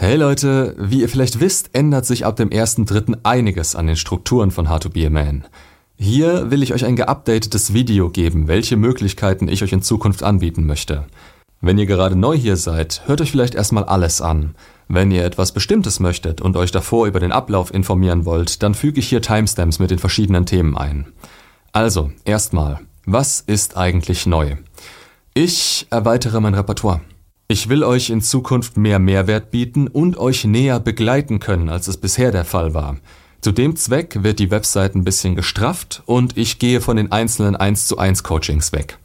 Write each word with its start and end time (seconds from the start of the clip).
Hey 0.00 0.14
Leute, 0.14 0.76
wie 0.78 1.00
ihr 1.00 1.08
vielleicht 1.08 1.40
wisst, 1.40 1.70
ändert 1.72 2.06
sich 2.06 2.24
ab 2.24 2.36
dem 2.36 2.50
1.3. 2.50 3.18
einiges 3.24 3.74
an 3.74 3.88
den 3.88 3.96
Strukturen 3.96 4.52
von 4.52 4.70
How 4.70 4.78
to 4.78 4.90
Be 4.90 5.04
a 5.04 5.10
Man. 5.10 5.44
Hier 5.96 6.52
will 6.52 6.62
ich 6.62 6.72
euch 6.72 6.84
ein 6.84 6.94
geupdatetes 6.94 7.74
Video 7.74 8.08
geben, 8.08 8.46
welche 8.46 8.76
Möglichkeiten 8.76 9.48
ich 9.48 9.64
euch 9.64 9.72
in 9.72 9.82
Zukunft 9.82 10.22
anbieten 10.22 10.66
möchte. 10.66 11.06
Wenn 11.60 11.78
ihr 11.78 11.86
gerade 11.86 12.14
neu 12.14 12.36
hier 12.36 12.56
seid, 12.56 13.02
hört 13.06 13.20
euch 13.20 13.32
vielleicht 13.32 13.56
erstmal 13.56 13.82
alles 13.82 14.20
an. 14.20 14.54
Wenn 14.86 15.10
ihr 15.10 15.24
etwas 15.24 15.50
Bestimmtes 15.50 15.98
möchtet 15.98 16.40
und 16.40 16.56
euch 16.56 16.70
davor 16.70 17.08
über 17.08 17.18
den 17.18 17.32
Ablauf 17.32 17.74
informieren 17.74 18.24
wollt, 18.24 18.62
dann 18.62 18.74
füge 18.74 19.00
ich 19.00 19.08
hier 19.08 19.20
Timestamps 19.20 19.80
mit 19.80 19.90
den 19.90 19.98
verschiedenen 19.98 20.46
Themen 20.46 20.78
ein. 20.78 21.06
Also, 21.72 22.12
erstmal, 22.24 22.78
was 23.04 23.40
ist 23.40 23.76
eigentlich 23.76 24.26
neu? 24.26 24.58
Ich 25.34 25.88
erweitere 25.90 26.40
mein 26.40 26.54
Repertoire. 26.54 27.00
Ich 27.50 27.70
will 27.70 27.82
euch 27.82 28.10
in 28.10 28.20
Zukunft 28.20 28.76
mehr 28.76 28.98
Mehrwert 28.98 29.50
bieten 29.50 29.88
und 29.88 30.18
euch 30.18 30.44
näher 30.44 30.80
begleiten 30.80 31.38
können, 31.38 31.70
als 31.70 31.88
es 31.88 31.96
bisher 31.96 32.30
der 32.30 32.44
Fall 32.44 32.74
war. 32.74 32.98
Zu 33.40 33.52
dem 33.52 33.74
Zweck 33.74 34.22
wird 34.22 34.38
die 34.38 34.50
Website 34.50 34.94
ein 34.94 35.02
bisschen 35.02 35.34
gestrafft 35.34 36.02
und 36.04 36.36
ich 36.36 36.58
gehe 36.58 36.82
von 36.82 36.98
den 36.98 37.10
einzelnen 37.10 37.56
1 37.56 37.86
zu 37.86 37.96
1 37.96 38.22
Coachings 38.22 38.72
weg. 38.72 38.98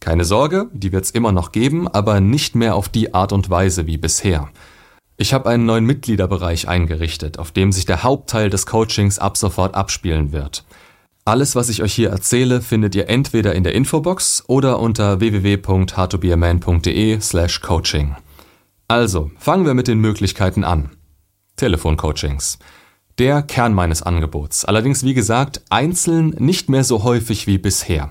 Keine 0.00 0.24
Sorge, 0.24 0.68
die 0.72 0.90
wird's 0.90 1.12
immer 1.12 1.30
noch 1.30 1.52
geben, 1.52 1.86
aber 1.86 2.20
nicht 2.20 2.56
mehr 2.56 2.74
auf 2.74 2.88
die 2.88 3.14
Art 3.14 3.32
und 3.32 3.50
Weise 3.50 3.86
wie 3.86 3.98
bisher. 3.98 4.48
Ich 5.16 5.32
habe 5.32 5.48
einen 5.48 5.64
neuen 5.64 5.84
Mitgliederbereich 5.84 6.66
eingerichtet, 6.66 7.38
auf 7.38 7.52
dem 7.52 7.70
sich 7.70 7.84
der 7.84 8.02
Hauptteil 8.02 8.50
des 8.50 8.66
Coachings 8.66 9.20
ab 9.20 9.36
sofort 9.36 9.76
abspielen 9.76 10.32
wird. 10.32 10.64
Alles, 11.28 11.56
was 11.56 11.68
ich 11.70 11.82
euch 11.82 11.92
hier 11.92 12.10
erzähle, 12.10 12.60
findet 12.60 12.94
ihr 12.94 13.08
entweder 13.08 13.56
in 13.56 13.64
der 13.64 13.74
Infobox 13.74 14.44
oder 14.46 14.78
unter 14.78 15.18
www.hardtobeaman.de 15.18 17.20
slash 17.20 17.60
coaching. 17.62 18.14
Also, 18.86 19.32
fangen 19.36 19.66
wir 19.66 19.74
mit 19.74 19.88
den 19.88 19.98
Möglichkeiten 19.98 20.62
an. 20.62 20.90
Telefoncoachings. 21.56 22.60
Der 23.18 23.42
Kern 23.42 23.74
meines 23.74 24.04
Angebots. 24.04 24.64
Allerdings, 24.66 25.02
wie 25.02 25.14
gesagt, 25.14 25.62
einzeln 25.68 26.28
nicht 26.38 26.68
mehr 26.68 26.84
so 26.84 27.02
häufig 27.02 27.48
wie 27.48 27.58
bisher. 27.58 28.10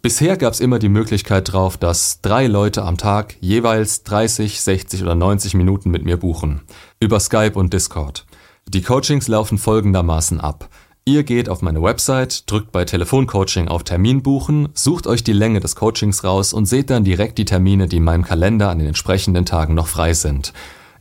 Bisher 0.00 0.36
gab 0.36 0.52
es 0.52 0.60
immer 0.60 0.78
die 0.78 0.88
Möglichkeit 0.88 1.52
drauf, 1.52 1.76
dass 1.76 2.20
drei 2.20 2.46
Leute 2.46 2.84
am 2.84 2.96
Tag 2.96 3.34
jeweils 3.40 4.04
30, 4.04 4.60
60 4.60 5.02
oder 5.02 5.16
90 5.16 5.54
Minuten 5.54 5.90
mit 5.90 6.04
mir 6.04 6.16
buchen. 6.16 6.60
Über 7.00 7.18
Skype 7.18 7.58
und 7.58 7.72
Discord. 7.72 8.24
Die 8.68 8.82
Coachings 8.82 9.26
laufen 9.26 9.58
folgendermaßen 9.58 10.40
ab. 10.40 10.68
Ihr 11.04 11.24
geht 11.24 11.48
auf 11.48 11.62
meine 11.62 11.82
Website, 11.82 12.48
drückt 12.48 12.70
bei 12.70 12.84
Telefoncoaching 12.84 13.66
auf 13.66 13.82
Termin 13.82 14.22
buchen, 14.22 14.68
sucht 14.72 15.08
euch 15.08 15.24
die 15.24 15.32
Länge 15.32 15.58
des 15.58 15.74
Coachings 15.74 16.22
raus 16.22 16.52
und 16.52 16.66
seht 16.66 16.90
dann 16.90 17.02
direkt 17.02 17.38
die 17.38 17.44
Termine, 17.44 17.88
die 17.88 17.96
in 17.96 18.04
meinem 18.04 18.22
Kalender 18.22 18.70
an 18.70 18.78
den 18.78 18.86
entsprechenden 18.86 19.44
Tagen 19.44 19.74
noch 19.74 19.88
frei 19.88 20.14
sind. 20.14 20.52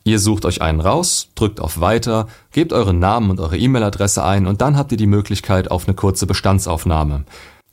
Ihr 0.03 0.17
sucht 0.17 0.45
euch 0.45 0.63
einen 0.63 0.79
raus, 0.79 1.29
drückt 1.35 1.59
auf 1.59 1.81
Weiter, 1.81 2.25
gebt 2.51 2.73
euren 2.73 2.97
Namen 2.97 3.29
und 3.29 3.39
eure 3.39 3.59
E-Mail-Adresse 3.59 4.23
ein 4.23 4.47
und 4.47 4.61
dann 4.61 4.75
habt 4.75 4.91
ihr 4.91 4.97
die 4.97 5.05
Möglichkeit 5.05 5.69
auf 5.69 5.87
eine 5.87 5.93
kurze 5.93 6.25
Bestandsaufnahme. 6.25 7.25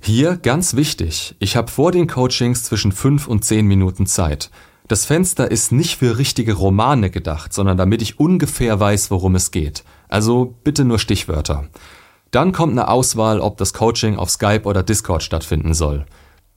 Hier 0.02 0.36
ganz 0.36 0.76
wichtig, 0.76 1.34
ich 1.38 1.56
habe 1.56 1.70
vor 1.70 1.92
den 1.92 2.08
Coachings 2.08 2.62
zwischen 2.62 2.92
5 2.92 3.26
und 3.26 3.42
10 3.42 3.66
Minuten 3.66 4.04
Zeit. 4.04 4.50
Das 4.86 5.06
Fenster 5.06 5.50
ist 5.50 5.72
nicht 5.72 5.96
für 5.96 6.18
richtige 6.18 6.52
Romane 6.52 7.08
gedacht, 7.08 7.54
sondern 7.54 7.78
damit 7.78 8.02
ich 8.02 8.20
ungefähr 8.20 8.78
weiß, 8.78 9.10
worum 9.10 9.34
es 9.34 9.50
geht. 9.50 9.82
Also 10.08 10.54
bitte 10.62 10.84
nur 10.84 10.98
Stichwörter. 10.98 11.68
Dann 12.30 12.52
kommt 12.52 12.72
eine 12.72 12.88
Auswahl, 12.88 13.40
ob 13.40 13.56
das 13.56 13.72
Coaching 13.72 14.16
auf 14.16 14.30
Skype 14.30 14.64
oder 14.64 14.82
Discord 14.82 15.22
stattfinden 15.22 15.74
soll. 15.74 16.04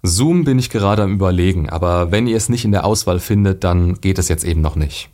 Zoom 0.03 0.44
bin 0.44 0.59
ich 0.59 0.69
gerade 0.69 1.03
am 1.03 1.13
Überlegen, 1.13 1.69
aber 1.69 2.11
wenn 2.11 2.28
ihr 2.28 2.36
es 2.36 2.50
nicht 2.50 2.66
in 2.66 2.72
der 2.72 2.86
Auswahl 2.86 3.19
findet, 3.19 3.63
dann 3.63 4.02
geht 4.02 4.17
es 4.17 4.30
jetzt 4.30 4.44
eben 4.44 4.61
noch 4.61 4.75
nicht. 4.75 5.09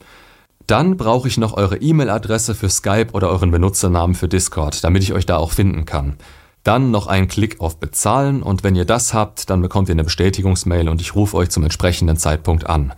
Dann 0.65 0.97
brauche 0.97 1.27
ich 1.27 1.37
noch 1.37 1.55
eure 1.55 1.77
E-Mail-Adresse 1.77 2.55
für 2.55 2.69
Skype 2.69 3.07
oder 3.13 3.29
euren 3.29 3.51
Benutzernamen 3.51 4.15
für 4.15 4.27
Discord, 4.27 4.83
damit 4.83 5.03
ich 5.03 5.13
euch 5.13 5.25
da 5.25 5.37
auch 5.37 5.51
finden 5.51 5.85
kann. 5.85 6.17
Dann 6.63 6.91
noch 6.91 7.07
einen 7.07 7.27
Klick 7.27 7.61
auf 7.61 7.77
Bezahlen 7.77 8.43
und 8.43 8.63
wenn 8.63 8.75
ihr 8.75 8.83
das 8.83 9.13
habt, 9.13 9.49
dann 9.49 9.61
bekommt 9.61 9.87
ihr 9.87 9.93
eine 9.93 10.03
Bestätigungsmail 10.03 10.89
und 10.89 10.99
ich 10.99 11.15
rufe 11.15 11.37
euch 11.37 11.49
zum 11.49 11.63
entsprechenden 11.63 12.17
Zeitpunkt 12.17 12.67
an. 12.67 12.93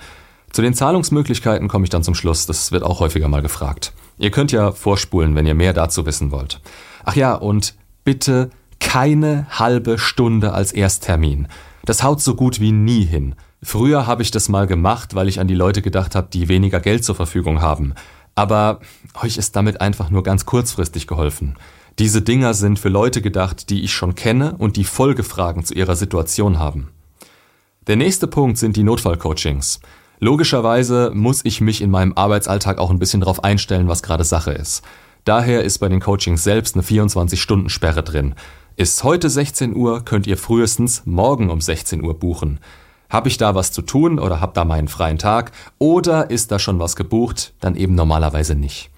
Zu 0.51 0.63
den 0.63 0.73
Zahlungsmöglichkeiten 0.73 1.67
komme 1.67 1.83
ich 1.83 1.91
dann 1.91 2.03
zum 2.03 2.15
Schluss, 2.15 2.47
das 2.47 2.71
wird 2.71 2.83
auch 2.83 2.99
häufiger 2.99 3.27
mal 3.27 3.43
gefragt. 3.43 3.93
Ihr 4.17 4.31
könnt 4.31 4.51
ja 4.51 4.71
vorspulen, 4.71 5.35
wenn 5.35 5.45
ihr 5.45 5.53
mehr 5.53 5.73
dazu 5.73 6.07
wissen 6.07 6.31
wollt. 6.31 6.61
Ach 7.09 7.15
ja, 7.15 7.33
und 7.33 7.73
bitte 8.03 8.51
keine 8.79 9.47
halbe 9.49 9.97
Stunde 9.97 10.53
als 10.53 10.71
Ersttermin. 10.71 11.47
Das 11.83 12.03
haut 12.03 12.21
so 12.21 12.35
gut 12.35 12.59
wie 12.59 12.71
nie 12.71 13.03
hin. 13.03 13.33
Früher 13.63 14.05
habe 14.05 14.21
ich 14.21 14.29
das 14.29 14.47
mal 14.47 14.67
gemacht, 14.67 15.15
weil 15.15 15.27
ich 15.27 15.39
an 15.39 15.47
die 15.47 15.55
Leute 15.55 15.81
gedacht 15.81 16.13
habe, 16.13 16.27
die 16.31 16.49
weniger 16.49 16.79
Geld 16.79 17.03
zur 17.03 17.15
Verfügung 17.15 17.61
haben. 17.61 17.95
Aber 18.35 18.79
euch 19.23 19.37
ist 19.37 19.55
damit 19.55 19.81
einfach 19.81 20.11
nur 20.11 20.21
ganz 20.21 20.45
kurzfristig 20.45 21.07
geholfen. 21.07 21.57
Diese 21.97 22.21
Dinger 22.21 22.53
sind 22.53 22.77
für 22.77 22.89
Leute 22.89 23.23
gedacht, 23.23 23.71
die 23.71 23.81
ich 23.81 23.91
schon 23.91 24.13
kenne 24.13 24.53
und 24.59 24.77
die 24.77 24.83
Folgefragen 24.83 25.65
zu 25.65 25.73
ihrer 25.73 25.95
Situation 25.95 26.59
haben. 26.59 26.89
Der 27.87 27.95
nächste 27.95 28.27
Punkt 28.27 28.59
sind 28.59 28.75
die 28.75 28.83
Notfallcoachings. 28.83 29.79
Logischerweise 30.19 31.09
muss 31.15 31.43
ich 31.43 31.59
mich 31.59 31.81
in 31.81 31.89
meinem 31.89 32.13
Arbeitsalltag 32.13 32.77
auch 32.77 32.91
ein 32.91 32.99
bisschen 32.99 33.21
darauf 33.21 33.43
einstellen, 33.43 33.87
was 33.87 34.03
gerade 34.03 34.25
Sache 34.25 34.51
ist. 34.51 34.83
Daher 35.25 35.63
ist 35.63 35.79
bei 35.79 35.89
den 35.89 35.99
Coachings 35.99 36.43
selbst 36.43 36.75
eine 36.75 36.83
24-Stunden-Sperre 36.83 38.03
drin. 38.03 38.35
Ist 38.75 39.03
heute 39.03 39.29
16 39.29 39.75
Uhr, 39.75 40.05
könnt 40.05 40.25
ihr 40.25 40.37
frühestens 40.37 41.03
morgen 41.05 41.49
um 41.49 41.59
16 41.59 42.03
Uhr 42.03 42.17
buchen. 42.17 42.59
Hab 43.09 43.27
ich 43.27 43.37
da 43.37 43.55
was 43.55 43.71
zu 43.71 43.81
tun 43.81 44.19
oder 44.19 44.39
hab 44.39 44.53
da 44.53 44.65
meinen 44.65 44.87
freien 44.87 45.17
Tag 45.17 45.51
oder 45.79 46.29
ist 46.29 46.51
da 46.51 46.59
schon 46.59 46.79
was 46.79 46.95
gebucht, 46.95 47.53
dann 47.59 47.75
eben 47.75 47.95
normalerweise 47.95 48.55
nicht. 48.55 48.91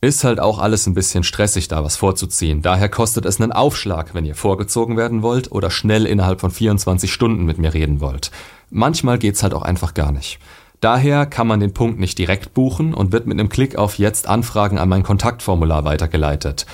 Ist 0.00 0.22
halt 0.22 0.38
auch 0.38 0.58
alles 0.58 0.86
ein 0.86 0.94
bisschen 0.94 1.24
stressig, 1.24 1.66
da 1.66 1.82
was 1.82 1.96
vorzuziehen. 1.96 2.62
Daher 2.62 2.88
kostet 2.88 3.24
es 3.24 3.40
einen 3.40 3.50
Aufschlag, 3.50 4.14
wenn 4.14 4.24
ihr 4.24 4.36
vorgezogen 4.36 4.96
werden 4.96 5.22
wollt 5.22 5.50
oder 5.50 5.70
schnell 5.70 6.06
innerhalb 6.06 6.40
von 6.40 6.52
24 6.52 7.12
Stunden 7.12 7.44
mit 7.44 7.58
mir 7.58 7.74
reden 7.74 8.00
wollt. 8.00 8.30
Manchmal 8.70 9.18
geht's 9.18 9.42
halt 9.42 9.54
auch 9.54 9.62
einfach 9.62 9.94
gar 9.94 10.12
nicht. 10.12 10.38
Daher 10.80 11.26
kann 11.26 11.46
man 11.46 11.60
den 11.60 11.74
Punkt 11.74 11.98
nicht 11.98 12.18
direkt 12.18 12.54
buchen 12.54 12.94
und 12.94 13.12
wird 13.12 13.26
mit 13.26 13.38
einem 13.38 13.48
Klick 13.48 13.76
auf 13.76 13.98
Jetzt 13.98 14.28
Anfragen 14.28 14.78
an 14.78 14.88
mein 14.88 15.02
Kontaktformular 15.02 15.84
weitergeleitet. 15.84 16.66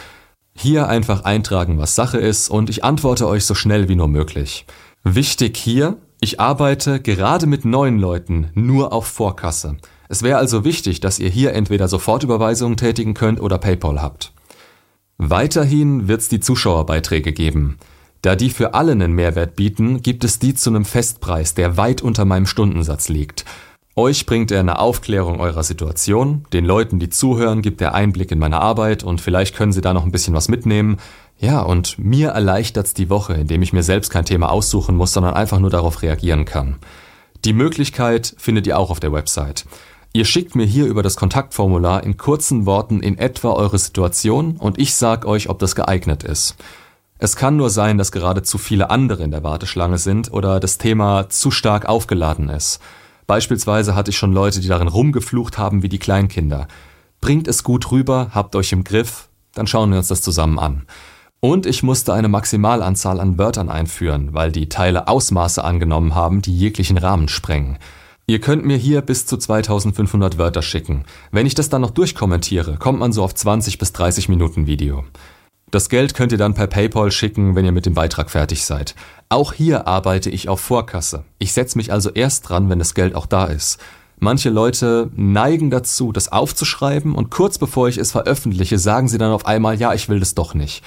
Hier 0.54 0.88
einfach 0.88 1.24
eintragen, 1.24 1.78
was 1.78 1.94
Sache 1.94 2.18
ist 2.18 2.48
und 2.48 2.70
ich 2.70 2.84
antworte 2.84 3.26
euch 3.26 3.44
so 3.44 3.54
schnell 3.54 3.88
wie 3.88 3.96
nur 3.96 4.08
möglich. 4.08 4.66
Wichtig 5.02 5.56
hier, 5.56 5.96
ich 6.20 6.38
arbeite 6.38 7.00
gerade 7.00 7.46
mit 7.46 7.64
neuen 7.64 7.98
Leuten 7.98 8.50
nur 8.54 8.92
auf 8.92 9.06
Vorkasse. 9.06 9.76
Es 10.08 10.22
wäre 10.22 10.38
also 10.38 10.64
wichtig, 10.64 11.00
dass 11.00 11.18
ihr 11.18 11.28
hier 11.28 11.54
entweder 11.54 11.88
Sofortüberweisungen 11.88 12.76
tätigen 12.76 13.14
könnt 13.14 13.40
oder 13.40 13.58
PayPal 13.58 14.00
habt. 14.00 14.32
Weiterhin 15.16 16.08
wird 16.08 16.20
es 16.20 16.28
die 16.28 16.40
Zuschauerbeiträge 16.40 17.32
geben. 17.32 17.78
Da 18.22 18.36
die 18.36 18.50
für 18.50 18.74
alle 18.74 18.92
einen 18.92 19.12
Mehrwert 19.12 19.56
bieten, 19.56 20.02
gibt 20.02 20.24
es 20.24 20.38
die 20.38 20.54
zu 20.54 20.70
einem 20.70 20.84
Festpreis, 20.84 21.54
der 21.54 21.76
weit 21.76 22.00
unter 22.00 22.24
meinem 22.24 22.46
Stundensatz 22.46 23.08
liegt. 23.08 23.44
Euch 23.96 24.26
bringt 24.26 24.50
er 24.50 24.58
eine 24.58 24.80
Aufklärung 24.80 25.38
eurer 25.38 25.62
Situation, 25.62 26.46
den 26.52 26.64
Leuten, 26.64 26.98
die 26.98 27.10
zuhören, 27.10 27.62
gibt 27.62 27.80
er 27.80 27.94
Einblick 27.94 28.32
in 28.32 28.40
meine 28.40 28.60
Arbeit 28.60 29.04
und 29.04 29.20
vielleicht 29.20 29.54
können 29.54 29.72
sie 29.72 29.82
da 29.82 29.94
noch 29.94 30.04
ein 30.04 30.10
bisschen 30.10 30.34
was 30.34 30.48
mitnehmen. 30.48 30.96
Ja, 31.38 31.62
und 31.62 31.96
mir 31.96 32.30
erleichtert's 32.30 32.94
die 32.94 33.08
Woche, 33.08 33.34
indem 33.34 33.62
ich 33.62 33.72
mir 33.72 33.84
selbst 33.84 34.10
kein 34.10 34.24
Thema 34.24 34.50
aussuchen 34.50 34.96
muss, 34.96 35.12
sondern 35.12 35.34
einfach 35.34 35.60
nur 35.60 35.70
darauf 35.70 36.02
reagieren 36.02 36.44
kann. 36.44 36.76
Die 37.44 37.52
Möglichkeit 37.52 38.34
findet 38.36 38.66
ihr 38.66 38.78
auch 38.80 38.90
auf 38.90 38.98
der 38.98 39.12
Website. 39.12 39.64
Ihr 40.12 40.24
schickt 40.24 40.56
mir 40.56 40.66
hier 40.66 40.86
über 40.86 41.04
das 41.04 41.14
Kontaktformular 41.14 42.02
in 42.02 42.16
kurzen 42.16 42.66
Worten 42.66 43.00
in 43.00 43.16
etwa 43.16 43.52
eure 43.52 43.78
Situation 43.78 44.56
und 44.56 44.78
ich 44.80 44.96
sag 44.96 45.24
euch, 45.24 45.48
ob 45.48 45.60
das 45.60 45.76
geeignet 45.76 46.24
ist. 46.24 46.56
Es 47.18 47.36
kann 47.36 47.56
nur 47.56 47.70
sein, 47.70 47.96
dass 47.96 48.10
gerade 48.10 48.42
zu 48.42 48.58
viele 48.58 48.90
andere 48.90 49.22
in 49.22 49.30
der 49.30 49.44
Warteschlange 49.44 49.98
sind 49.98 50.32
oder 50.32 50.58
das 50.58 50.78
Thema 50.78 51.28
zu 51.30 51.52
stark 51.52 51.86
aufgeladen 51.86 52.48
ist. 52.48 52.80
Beispielsweise 53.26 53.94
hatte 53.94 54.10
ich 54.10 54.18
schon 54.18 54.32
Leute, 54.32 54.60
die 54.60 54.68
darin 54.68 54.88
rumgeflucht 54.88 55.58
haben 55.58 55.82
wie 55.82 55.88
die 55.88 55.98
Kleinkinder. 55.98 56.68
Bringt 57.20 57.48
es 57.48 57.64
gut 57.64 57.90
rüber, 57.90 58.30
habt 58.34 58.54
euch 58.56 58.72
im 58.72 58.84
Griff, 58.84 59.28
dann 59.54 59.66
schauen 59.66 59.90
wir 59.90 59.98
uns 59.98 60.08
das 60.08 60.20
zusammen 60.20 60.58
an. 60.58 60.86
Und 61.40 61.66
ich 61.66 61.82
musste 61.82 62.14
eine 62.14 62.28
Maximalanzahl 62.28 63.20
an 63.20 63.38
Wörtern 63.38 63.68
einführen, 63.68 64.32
weil 64.32 64.50
die 64.50 64.68
Teile 64.68 65.08
Ausmaße 65.08 65.62
angenommen 65.62 66.14
haben, 66.14 66.40
die 66.40 66.56
jeglichen 66.56 66.96
Rahmen 66.96 67.28
sprengen. 67.28 67.78
Ihr 68.26 68.40
könnt 68.40 68.64
mir 68.64 68.78
hier 68.78 69.02
bis 69.02 69.26
zu 69.26 69.36
2500 69.36 70.38
Wörter 70.38 70.62
schicken. 70.62 71.04
Wenn 71.30 71.44
ich 71.44 71.54
das 71.54 71.68
dann 71.68 71.82
noch 71.82 71.90
durchkommentiere, 71.90 72.78
kommt 72.78 72.98
man 72.98 73.12
so 73.12 73.22
auf 73.22 73.34
20 73.34 73.76
bis 73.76 73.92
30 73.92 74.30
Minuten 74.30 74.66
Video. 74.66 75.04
Das 75.74 75.88
Geld 75.88 76.14
könnt 76.14 76.30
ihr 76.30 76.38
dann 76.38 76.54
per 76.54 76.68
PayPal 76.68 77.10
schicken, 77.10 77.56
wenn 77.56 77.64
ihr 77.64 77.72
mit 77.72 77.84
dem 77.84 77.94
Beitrag 77.94 78.30
fertig 78.30 78.64
seid. 78.64 78.94
Auch 79.28 79.52
hier 79.52 79.88
arbeite 79.88 80.30
ich 80.30 80.48
auf 80.48 80.60
Vorkasse. 80.60 81.24
Ich 81.40 81.52
setze 81.52 81.76
mich 81.76 81.90
also 81.90 82.10
erst 82.10 82.48
dran, 82.48 82.70
wenn 82.70 82.78
das 82.78 82.94
Geld 82.94 83.16
auch 83.16 83.26
da 83.26 83.46
ist. 83.46 83.80
Manche 84.20 84.50
Leute 84.50 85.10
neigen 85.16 85.70
dazu, 85.70 86.12
das 86.12 86.30
aufzuschreiben 86.30 87.16
und 87.16 87.32
kurz 87.32 87.58
bevor 87.58 87.88
ich 87.88 87.98
es 87.98 88.12
veröffentliche, 88.12 88.78
sagen 88.78 89.08
sie 89.08 89.18
dann 89.18 89.32
auf 89.32 89.46
einmal, 89.46 89.74
ja, 89.74 89.92
ich 89.94 90.08
will 90.08 90.20
das 90.20 90.36
doch 90.36 90.54
nicht. 90.54 90.84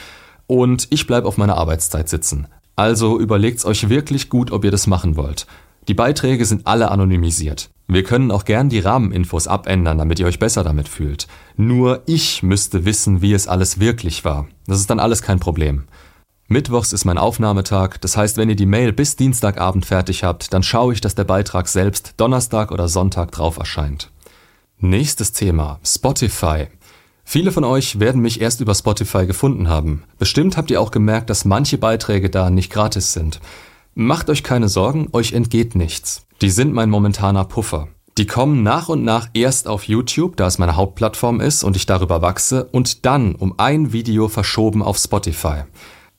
Und 0.48 0.88
ich 0.90 1.06
bleibe 1.06 1.28
auf 1.28 1.38
meiner 1.38 1.58
Arbeitszeit 1.58 2.08
sitzen. 2.08 2.48
Also 2.78 3.20
überlegt's 3.20 3.66
euch 3.66 3.90
wirklich 3.90 4.30
gut, 4.30 4.52
ob 4.52 4.64
ihr 4.64 4.72
das 4.72 4.88
machen 4.88 5.18
wollt. 5.18 5.48
Die 5.88 5.94
Beiträge 5.94 6.46
sind 6.46 6.68
alle 6.68 6.92
anonymisiert. 6.92 7.70
Wir 7.88 8.04
können 8.04 8.32
auch 8.32 8.44
gern 8.44 8.68
die 8.68 8.80
Rahmeninfos 8.80 9.48
abändern, 9.48 9.98
damit 9.98 10.20
ihr 10.20 10.26
euch 10.26 10.40
besser 10.40 10.64
damit 10.66 10.90
fühlt. 10.90 11.28
Nur 11.56 12.04
ich 12.06 12.44
müsste 12.44 12.84
wissen, 12.84 13.22
wie 13.22 13.32
es 13.32 13.48
alles 13.48 13.80
wirklich 13.80 14.26
war. 14.26 14.48
Das 14.66 14.80
ist 14.80 14.90
dann 14.90 15.00
alles 15.00 15.22
kein 15.22 15.40
Problem. 15.40 15.86
Mittwochs 16.50 16.92
ist 16.92 17.06
mein 17.06 17.18
Aufnahmetag, 17.18 17.98
das 18.02 18.18
heißt, 18.18 18.38
wenn 18.38 18.50
ihr 18.50 18.56
die 18.56 18.66
Mail 18.66 18.92
bis 18.92 19.16
Dienstagabend 19.16 19.86
fertig 19.86 20.24
habt, 20.24 20.54
dann 20.54 20.64
schaue 20.64 20.94
ich, 20.94 21.02
dass 21.02 21.16
der 21.16 21.24
Beitrag 21.24 21.68
selbst 21.70 22.14
Donnerstag 22.18 22.72
oder 22.72 22.90
Sonntag 22.90 23.32
drauf 23.32 23.58
erscheint. 23.58 24.12
Nächstes 24.80 25.32
Thema, 25.32 25.80
Spotify. 25.86 26.68
Viele 27.24 27.52
von 27.52 27.64
euch 27.64 28.00
werden 28.00 28.22
mich 28.22 28.40
erst 28.40 28.62
über 28.62 28.76
Spotify 28.76 29.26
gefunden 29.26 29.68
haben. 29.70 30.04
Bestimmt 30.20 30.56
habt 30.56 30.72
ihr 30.72 30.80
auch 30.80 30.92
gemerkt, 30.92 31.30
dass 31.30 31.46
manche 31.46 31.78
Beiträge 31.78 32.30
da 32.30 32.50
nicht 32.50 32.72
gratis 32.72 33.12
sind. 33.12 33.42
Macht 34.00 34.30
euch 34.30 34.44
keine 34.44 34.70
Sorgen, 34.70 35.08
euch 35.12 35.34
entgeht 35.34 35.74
nichts. 35.74 36.28
Die 36.42 36.52
sind 36.52 36.72
mein 36.72 36.92
momentaner 36.92 37.46
Puffer. 37.46 37.88
Die 38.20 38.28
kommen 38.28 38.62
nach 38.62 38.90
und 38.90 39.04
nach 39.04 39.28
erst 39.34 39.68
auf 39.68 39.86
YouTube, 39.86 40.38
da 40.38 40.46
es 40.46 40.60
meine 40.60 40.76
Hauptplattform 40.76 41.42
ist 41.42 41.64
und 41.64 41.76
ich 41.76 41.88
darüber 41.88 42.22
wachse, 42.22 42.66
und 42.66 43.08
dann 43.08 43.34
um 43.34 43.56
ein 43.58 43.94
Video 43.94 44.28
verschoben 44.28 44.84
auf 44.84 45.00
Spotify. 45.00 45.64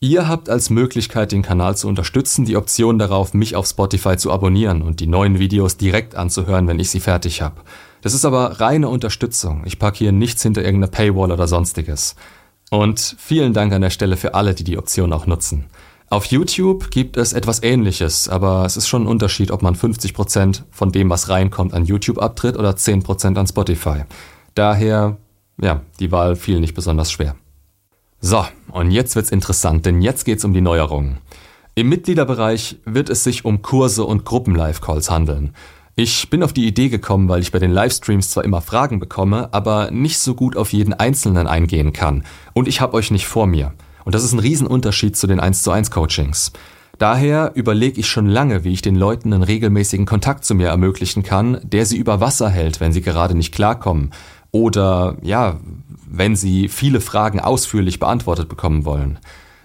Ihr 0.01 0.27
habt 0.27 0.49
als 0.49 0.71
Möglichkeit, 0.71 1.31
den 1.31 1.43
Kanal 1.43 1.77
zu 1.77 1.87
unterstützen, 1.87 2.45
die 2.45 2.57
Option 2.57 2.99
darauf, 2.99 3.33
mich 3.33 3.55
auf 3.55 3.69
Spotify 3.69 4.17
zu 4.17 4.33
abonnieren 4.33 4.83
und 4.83 4.99
die 4.99 5.07
neuen 5.07 5.39
Videos 5.39 5.77
direkt 5.77 6.17
anzuhören, 6.17 6.67
wenn 6.67 6.81
ich 6.81 6.91
sie 6.91 6.99
fertig 6.99 7.43
habe. 7.43 7.61
Das 8.01 8.13
ist 8.13 8.25
aber 8.25 8.61
reine 8.61 8.89
Unterstützung. 8.89 9.63
Ich 9.67 9.79
packe 9.79 9.99
hier 9.99 10.11
nichts 10.11 10.43
hinter 10.43 10.65
irgendeiner 10.65 10.91
Paywall 10.91 11.31
oder 11.31 11.47
sonstiges. 11.47 12.17
Und 12.71 13.15
vielen 13.19 13.53
Dank 13.53 13.73
an 13.73 13.83
der 13.83 13.91
Stelle 13.91 14.17
für 14.17 14.35
alle, 14.35 14.55
die 14.55 14.65
die 14.65 14.79
Option 14.79 15.13
auch 15.13 15.27
nutzen. 15.27 15.67
Auf 16.11 16.25
YouTube 16.27 16.91
gibt 16.91 17.19
es 17.19 17.35
etwas 17.35 17.63
ähnliches, 17.63 18.31
aber 18.31 18.65
es 18.65 18.79
ist 18.79 18.89
schon 18.89 19.03
ein 19.03 19.09
Unterschied, 19.09 19.51
ob 19.51 19.61
man 19.61 19.75
50% 19.75 20.63
von 20.71 20.91
dem, 20.91 21.11
was 21.11 21.29
reinkommt, 21.29 21.75
an 21.75 21.85
YouTube 21.85 22.19
abtritt 22.19 22.57
oder 22.57 22.71
10% 22.71 23.37
an 23.39 23.47
Spotify. 23.47 24.05
Daher, 24.55 25.19
ja, 25.61 25.83
die 26.01 26.11
Wahl 26.11 26.35
fiel 26.35 26.61
nicht 26.61 26.75
besonders 26.75 27.13
schwer. 27.13 27.37
So, 28.21 28.47
und 28.73 28.91
jetzt 28.91 29.17
wird's 29.17 29.31
interessant, 29.31 29.85
denn 29.85 30.01
jetzt 30.01 30.25
geht's 30.25 30.47
um 30.47 30.55
die 30.55 30.63
Neuerungen. 30.63 31.19
Im 31.75 31.91
Mitgliederbereich 31.91 32.79
wird 32.87 33.11
es 33.11 33.23
sich 33.23 33.45
um 33.45 33.61
Kurse 33.61 34.05
und 34.05 34.25
Gruppen-Live-Calls 34.25 35.11
handeln. 35.11 35.55
Ich 35.95 36.31
bin 36.31 36.43
auf 36.43 36.55
die 36.55 36.67
Idee 36.67 36.89
gekommen, 36.89 37.29
weil 37.29 37.43
ich 37.43 37.53
bei 37.53 37.59
den 37.59 37.71
Livestreams 37.71 38.31
zwar 38.31 38.45
immer 38.45 38.63
Fragen 38.63 38.99
bekomme, 38.99 39.51
aber 39.53 39.91
nicht 39.91 40.19
so 40.19 40.35
gut 40.35 40.57
auf 40.57 40.73
jeden 40.73 40.95
Einzelnen 40.95 41.47
eingehen 41.47 41.93
kann. 41.93 42.25
Und 42.55 42.67
ich 42.67 42.81
habe 42.81 42.95
euch 42.95 43.11
nicht 43.11 43.27
vor 43.27 43.47
mir. 43.47 43.75
Und 44.09 44.15
das 44.15 44.25
ist 44.25 44.33
ein 44.33 44.39
Riesenunterschied 44.39 45.19
zu 45.19 45.27
den 45.27 45.39
1 45.39 45.63
zu 45.63 45.71
1 45.71 45.91
Coachings. 45.91 46.53
Daher 46.97 47.53
überlege 47.55 48.01
ich 48.01 48.09
schon 48.09 48.25
lange, 48.25 48.65
wie 48.65 48.73
ich 48.73 48.81
den 48.81 48.97
Leuten 48.97 49.35
einen 49.35 49.43
regelmäßigen 49.43 50.07
Kontakt 50.07 50.47
zu 50.47 50.55
mir 50.55 50.69
ermöglichen 50.69 51.23
kann, 51.23 51.61
der 51.63 51.85
sie 51.85 51.99
über 51.99 52.19
Wasser 52.19 52.49
hält, 52.49 52.81
wenn 52.81 52.91
sie 52.91 53.03
gerade 53.03 53.35
nicht 53.35 53.53
klarkommen. 53.53 54.15
Oder 54.51 55.19
ja, 55.21 55.61
wenn 56.09 56.37
sie 56.37 56.69
viele 56.69 57.03
Fragen 57.03 57.39
ausführlich 57.39 58.01
beantwortet 58.01 58.49
bekommen 58.49 58.87
wollen. 58.87 59.19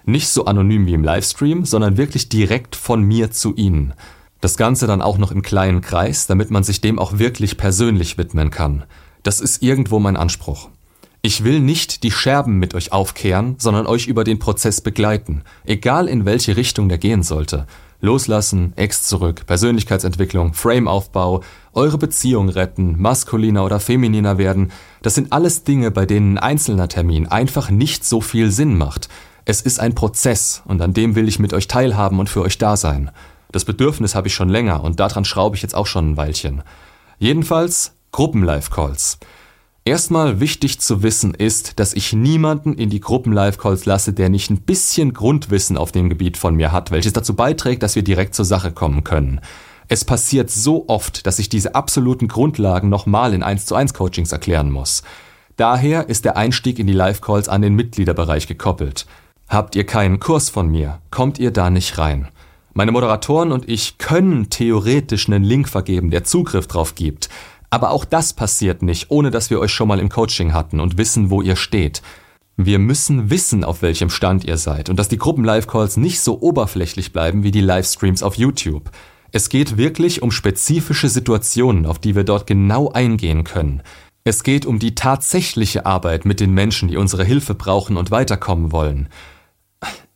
Nicht 0.04 0.28
so 0.28 0.44
anonym 0.44 0.84
wie 0.84 0.92
im 0.92 1.04
Livestream, 1.04 1.64
sondern 1.64 1.96
wirklich 1.96 2.28
direkt 2.28 2.76
von 2.76 3.02
mir 3.02 3.30
zu 3.30 3.54
ihnen. 3.54 3.94
Das 4.42 4.58
Ganze 4.58 4.86
dann 4.86 5.00
auch 5.00 5.16
noch 5.16 5.32
im 5.32 5.40
kleinen 5.40 5.80
Kreis, 5.80 6.26
damit 6.26 6.50
man 6.50 6.64
sich 6.64 6.82
dem 6.82 6.98
auch 6.98 7.18
wirklich 7.18 7.56
persönlich 7.56 8.18
widmen 8.18 8.50
kann. 8.50 8.84
Das 9.22 9.40
ist 9.40 9.62
irgendwo 9.62 10.00
mein 10.00 10.18
Anspruch. 10.18 10.68
Ich 11.26 11.42
will 11.42 11.60
nicht 11.60 12.02
die 12.02 12.10
Scherben 12.10 12.58
mit 12.58 12.74
euch 12.74 12.92
aufkehren, 12.92 13.54
sondern 13.56 13.86
euch 13.86 14.08
über 14.08 14.24
den 14.24 14.38
Prozess 14.38 14.82
begleiten, 14.82 15.40
egal 15.64 16.06
in 16.06 16.26
welche 16.26 16.58
Richtung 16.58 16.90
der 16.90 16.98
gehen 16.98 17.22
sollte. 17.22 17.66
Loslassen, 18.02 18.74
Ex 18.76 19.04
zurück, 19.04 19.46
Persönlichkeitsentwicklung, 19.46 20.52
Frameaufbau, 20.52 21.42
eure 21.72 21.96
Beziehung 21.96 22.50
retten, 22.50 23.00
maskuliner 23.00 23.64
oder 23.64 23.80
femininer 23.80 24.36
werden, 24.36 24.70
das 25.00 25.14
sind 25.14 25.32
alles 25.32 25.64
Dinge, 25.64 25.90
bei 25.90 26.04
denen 26.04 26.36
ein 26.36 26.44
einzelner 26.44 26.88
Termin 26.88 27.26
einfach 27.26 27.70
nicht 27.70 28.04
so 28.04 28.20
viel 28.20 28.50
Sinn 28.50 28.76
macht. 28.76 29.08
Es 29.46 29.62
ist 29.62 29.80
ein 29.80 29.94
Prozess 29.94 30.60
und 30.66 30.82
an 30.82 30.92
dem 30.92 31.14
will 31.14 31.26
ich 31.26 31.38
mit 31.38 31.54
euch 31.54 31.68
teilhaben 31.68 32.18
und 32.18 32.28
für 32.28 32.42
euch 32.42 32.58
da 32.58 32.76
sein. 32.76 33.10
Das 33.50 33.64
Bedürfnis 33.64 34.14
habe 34.14 34.28
ich 34.28 34.34
schon 34.34 34.50
länger 34.50 34.84
und 34.84 35.00
daran 35.00 35.24
schraube 35.24 35.56
ich 35.56 35.62
jetzt 35.62 35.74
auch 35.74 35.86
schon 35.86 36.10
ein 36.10 36.16
Weilchen. 36.18 36.62
Jedenfalls 37.18 37.94
Gruppen-Live-Calls. 38.12 39.18
Erstmal 39.86 40.40
wichtig 40.40 40.80
zu 40.80 41.02
wissen 41.02 41.34
ist, 41.34 41.78
dass 41.78 41.92
ich 41.92 42.14
niemanden 42.14 42.72
in 42.72 42.88
die 42.88 43.00
Gruppen-Live-Calls 43.00 43.84
lasse, 43.84 44.14
der 44.14 44.30
nicht 44.30 44.48
ein 44.50 44.62
bisschen 44.62 45.12
Grundwissen 45.12 45.76
auf 45.76 45.92
dem 45.92 46.08
Gebiet 46.08 46.38
von 46.38 46.54
mir 46.54 46.72
hat, 46.72 46.90
welches 46.90 47.12
dazu 47.12 47.34
beiträgt, 47.36 47.82
dass 47.82 47.94
wir 47.94 48.02
direkt 48.02 48.34
zur 48.34 48.46
Sache 48.46 48.72
kommen 48.72 49.04
können. 49.04 49.42
Es 49.88 50.06
passiert 50.06 50.50
so 50.50 50.86
oft, 50.88 51.26
dass 51.26 51.38
ich 51.38 51.50
diese 51.50 51.74
absoluten 51.74 52.28
Grundlagen 52.28 52.88
nochmal 52.88 53.34
in 53.34 53.42
1 53.42 53.66
zu 53.66 53.74
1 53.74 53.92
Coachings 53.92 54.32
erklären 54.32 54.70
muss. 54.70 55.02
Daher 55.58 56.08
ist 56.08 56.24
der 56.24 56.38
Einstieg 56.38 56.78
in 56.78 56.86
die 56.86 56.94
Live-Calls 56.94 57.50
an 57.50 57.60
den 57.60 57.74
Mitgliederbereich 57.74 58.46
gekoppelt. 58.46 59.04
Habt 59.48 59.76
ihr 59.76 59.84
keinen 59.84 60.18
Kurs 60.18 60.48
von 60.48 60.70
mir, 60.70 61.02
kommt 61.10 61.38
ihr 61.38 61.50
da 61.50 61.68
nicht 61.68 61.98
rein. 61.98 62.28
Meine 62.72 62.90
Moderatoren 62.90 63.52
und 63.52 63.68
ich 63.68 63.98
können 63.98 64.48
theoretisch 64.48 65.28
einen 65.28 65.44
Link 65.44 65.68
vergeben, 65.68 66.10
der 66.10 66.24
Zugriff 66.24 66.66
drauf 66.66 66.94
gibt. 66.94 67.28
Aber 67.74 67.90
auch 67.90 68.04
das 68.04 68.32
passiert 68.32 68.82
nicht, 68.82 69.06
ohne 69.10 69.32
dass 69.32 69.50
wir 69.50 69.58
euch 69.58 69.72
schon 69.72 69.88
mal 69.88 69.98
im 69.98 70.08
Coaching 70.08 70.52
hatten 70.52 70.78
und 70.78 70.96
wissen, 70.96 71.28
wo 71.28 71.42
ihr 71.42 71.56
steht. 71.56 72.02
Wir 72.56 72.78
müssen 72.78 73.30
wissen, 73.30 73.64
auf 73.64 73.82
welchem 73.82 74.10
Stand 74.10 74.44
ihr 74.44 74.58
seid 74.58 74.90
und 74.90 74.96
dass 74.96 75.08
die 75.08 75.18
Gruppen-Live-Calls 75.18 75.96
nicht 75.96 76.20
so 76.20 76.40
oberflächlich 76.40 77.12
bleiben 77.12 77.42
wie 77.42 77.50
die 77.50 77.60
Livestreams 77.60 78.22
auf 78.22 78.36
YouTube. 78.36 78.92
Es 79.32 79.48
geht 79.48 79.76
wirklich 79.76 80.22
um 80.22 80.30
spezifische 80.30 81.08
Situationen, 81.08 81.84
auf 81.84 81.98
die 81.98 82.14
wir 82.14 82.22
dort 82.22 82.46
genau 82.46 82.92
eingehen 82.92 83.42
können. 83.42 83.82
Es 84.22 84.44
geht 84.44 84.66
um 84.66 84.78
die 84.78 84.94
tatsächliche 84.94 85.84
Arbeit 85.84 86.26
mit 86.26 86.38
den 86.38 86.52
Menschen, 86.52 86.88
die 86.88 86.96
unsere 86.96 87.24
Hilfe 87.24 87.56
brauchen 87.56 87.96
und 87.96 88.12
weiterkommen 88.12 88.70
wollen. 88.70 89.08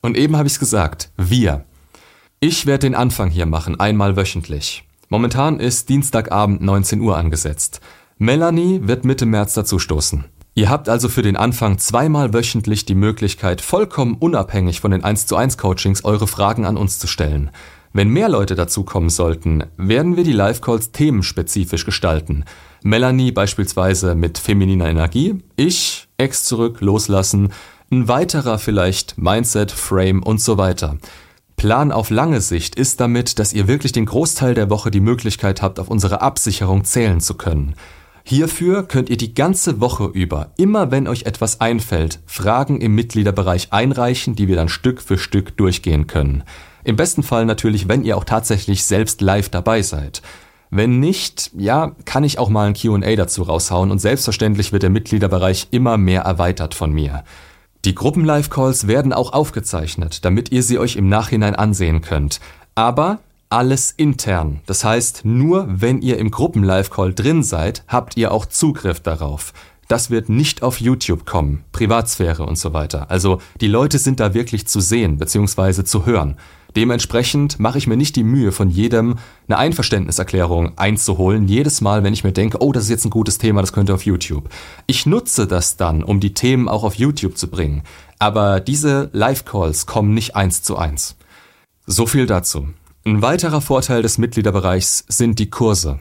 Und 0.01 0.17
eben 0.17 0.37
habe 0.37 0.47
ich 0.47 0.53
es 0.53 0.61
gesagt, 0.61 1.11
wir. 1.17 1.65
Ich 2.39 2.67
werde 2.67 2.87
den 2.87 2.95
Anfang 2.95 3.31
hier 3.31 3.47
machen, 3.47 3.81
einmal 3.81 4.15
wöchentlich. 4.15 4.88
Momentan 5.09 5.59
ist 5.59 5.89
Dienstagabend 5.89 6.61
19 6.61 7.01
Uhr 7.01 7.17
angesetzt. 7.17 7.81
Melanie 8.19 8.81
wird 8.83 9.05
Mitte 9.05 9.27
März 9.27 9.55
dazustoßen. 9.55 10.25
Ihr 10.55 10.69
habt 10.69 10.89
also 10.89 11.09
für 11.09 11.23
den 11.23 11.37
Anfang 11.37 11.79
zweimal 11.79 12.35
wöchentlich 12.35 12.85
die 12.85 12.97
Möglichkeit, 12.97 13.61
vollkommen 13.61 14.17
unabhängig 14.19 14.81
von 14.81 14.91
den 14.91 15.05
1 15.05 15.27
zu 15.27 15.37
1 15.37 15.57
Coachings 15.57 16.05
eure 16.05 16.27
Fragen 16.27 16.67
an 16.67 16.77
uns 16.77 16.99
zu 16.99 17.07
stellen. 17.07 17.51
Wenn 17.93 18.09
mehr 18.11 18.29
Leute 18.29 18.55
dazukommen 18.55 19.09
sollten, 19.09 19.65
werden 19.77 20.17
wir 20.17 20.25
die 20.25 20.33
Live-Calls 20.33 20.93
themenspezifisch 20.93 21.87
gestalten. 21.87 22.45
Melanie 22.83 23.33
beispielsweise 23.33 24.15
mit 24.15 24.37
femininer 24.37 24.89
Energie, 24.89 25.43
ich, 25.57 26.09
Ex 26.19 26.45
zurück, 26.45 26.81
loslassen, 26.81 27.53
ein 27.91 28.09
weiterer 28.09 28.59
vielleicht 28.59 29.17
Mindset, 29.17 29.73
Frame 29.73 30.23
und 30.23 30.41
so 30.41 30.59
weiter. 30.59 30.99
Plan 31.59 31.91
auf 31.91 32.09
lange 32.09 32.41
Sicht 32.41 32.77
ist 32.77 33.01
damit, 33.01 33.41
dass 33.41 33.53
ihr 33.53 33.67
wirklich 33.67 33.91
den 33.91 34.07
Großteil 34.07 34.55
der 34.55 34.71
Woche 34.71 34.93
die 34.93 35.01
Möglichkeit 35.01 35.61
habt, 35.61 35.81
auf 35.81 35.89
unsere 35.89 36.23
Absicherung 36.23 36.85
zählen 36.85 37.21
zu 37.21 37.35
können. 37.35 37.75
Hierfür 38.23 38.85
könnt 38.85 39.11
ihr 39.11 39.17
die 39.17 39.35
ganze 39.35 39.81
Woche 39.81 40.05
über, 40.05 40.53
immer 40.57 40.93
wenn 40.93 41.09
euch 41.09 41.25
etwas 41.25 41.61
einfällt, 41.61 42.21
Fragen 42.27 42.81
im 42.81 42.95
Mitgliederbereich 42.95 43.73
einreichen, 43.73 44.37
die 44.37 44.47
wir 44.47 44.55
dann 44.55 44.69
Stück 44.69 45.03
für 45.03 45.19
Stück 45.19 45.57
durchgehen 45.57 46.07
können. 46.07 46.45
Im 46.85 46.95
besten 46.95 47.25
Fall 47.25 47.45
natürlich, 47.45 47.89
wenn 47.89 48.05
ihr 48.05 48.17
auch 48.17 48.25
tatsächlich 48.25 48.85
selbst 48.85 49.21
live 49.21 49.49
dabei 49.49 49.83
seid. 49.83 50.23
Wenn 50.71 51.01
nicht, 51.01 51.51
ja, 51.57 51.97
kann 52.05 52.23
ich 52.23 52.39
auch 52.39 52.51
mal 52.51 52.69
ein 52.69 52.75
QA 52.75 53.17
dazu 53.17 53.43
raushauen 53.43 53.91
und 53.91 53.99
selbstverständlich 53.99 54.73
wird 54.73 54.85
der 54.85 54.91
Mitgliederbereich 54.91 55.69
immer 55.73 55.97
mehr 55.97 56.23
erweitert 56.23 56.75
von 56.75 56.93
mir. 56.93 57.25
Die 57.89 57.95
Gruppen-Live-Calls 57.95 58.87
werden 58.87 59.15
auch 59.15 59.33
aufgezeichnet, 59.33 60.23
damit 60.27 60.53
ihr 60.53 60.63
sie 60.63 60.79
euch 60.79 60.97
im 60.97 61.09
Nachhinein 61.09 61.55
ansehen 61.55 62.03
könnt. 62.03 62.39
Aber 62.75 63.21
alles 63.49 63.93
intern. 63.93 64.61
Das 64.67 64.85
heißt, 64.85 65.25
nur 65.25 65.67
wenn 65.71 66.03
ihr 66.03 66.19
im 66.19 66.31
Gruppen-Live-Call 66.31 67.15
drin 67.15 67.43
seid, 67.43 67.85
habt 67.89 68.19
ihr 68.19 68.31
auch 68.31 68.45
Zugriff 68.45 69.01
darauf. 69.01 69.55
Das 69.89 70.11
wird 70.11 70.29
nicht 70.29 70.63
auf 70.63 70.83
YouTube 70.83 71.25
kommen, 71.25 71.65
Privatsphäre 71.73 72.45
und 72.45 72.59
so 72.59 72.75
weiter. 72.75 73.11
Also 73.11 73.41
die 73.63 73.69
Leute 73.69 73.99
sind 73.99 74.21
da 74.21 74.35
wirklich 74.35 74.67
zu 74.67 74.81
sehen 74.81 75.17
bzw. 75.17 75.83
zu 75.83 76.05
hören. 76.05 76.37
Dementsprechend 76.77 77.59
mache 77.59 77.79
ich 77.79 77.87
mir 77.87 77.97
nicht 77.97 78.15
die 78.17 78.25
Mühe, 78.25 78.53
von 78.53 78.69
jedem 78.69 79.17
eine 79.49 79.59
Einverständniserklärung 79.59 80.77
einzuholen, 80.77 81.49
jedes 81.49 81.81
Mal, 81.81 82.05
wenn 82.05 82.13
ich 82.13 82.25
mir 82.25 82.33
denke, 82.33 82.63
oh, 82.63 82.73
das 82.73 82.85
ist 82.85 82.91
jetzt 82.91 83.05
ein 83.07 83.11
gutes 83.11 83.39
Thema, 83.39 83.61
das 83.63 83.73
könnte 83.73 83.95
auf 83.95 84.05
YouTube. 84.05 84.49
Ich 84.87 85.07
nutze 85.07 85.47
das 85.47 85.77
dann, 85.77 86.03
um 86.03 86.21
die 86.21 86.35
Themen 86.35 86.69
auch 86.69 86.85
auf 86.85 86.95
YouTube 86.95 87.39
zu 87.39 87.49
bringen. 87.49 87.83
Aber 88.19 88.61
diese 88.61 89.09
Live-Calls 89.13 89.87
kommen 89.87 90.13
nicht 90.13 90.37
eins 90.37 90.63
zu 90.63 90.77
eins. 90.77 91.17
So 91.87 92.07
viel 92.07 92.27
dazu. 92.27 92.69
Ein 93.07 93.23
weiterer 93.23 93.63
Vorteil 93.63 94.03
des 94.03 94.19
Mitgliederbereichs 94.19 95.05
sind 95.09 95.39
die 95.39 95.49
Kurse. 95.49 96.01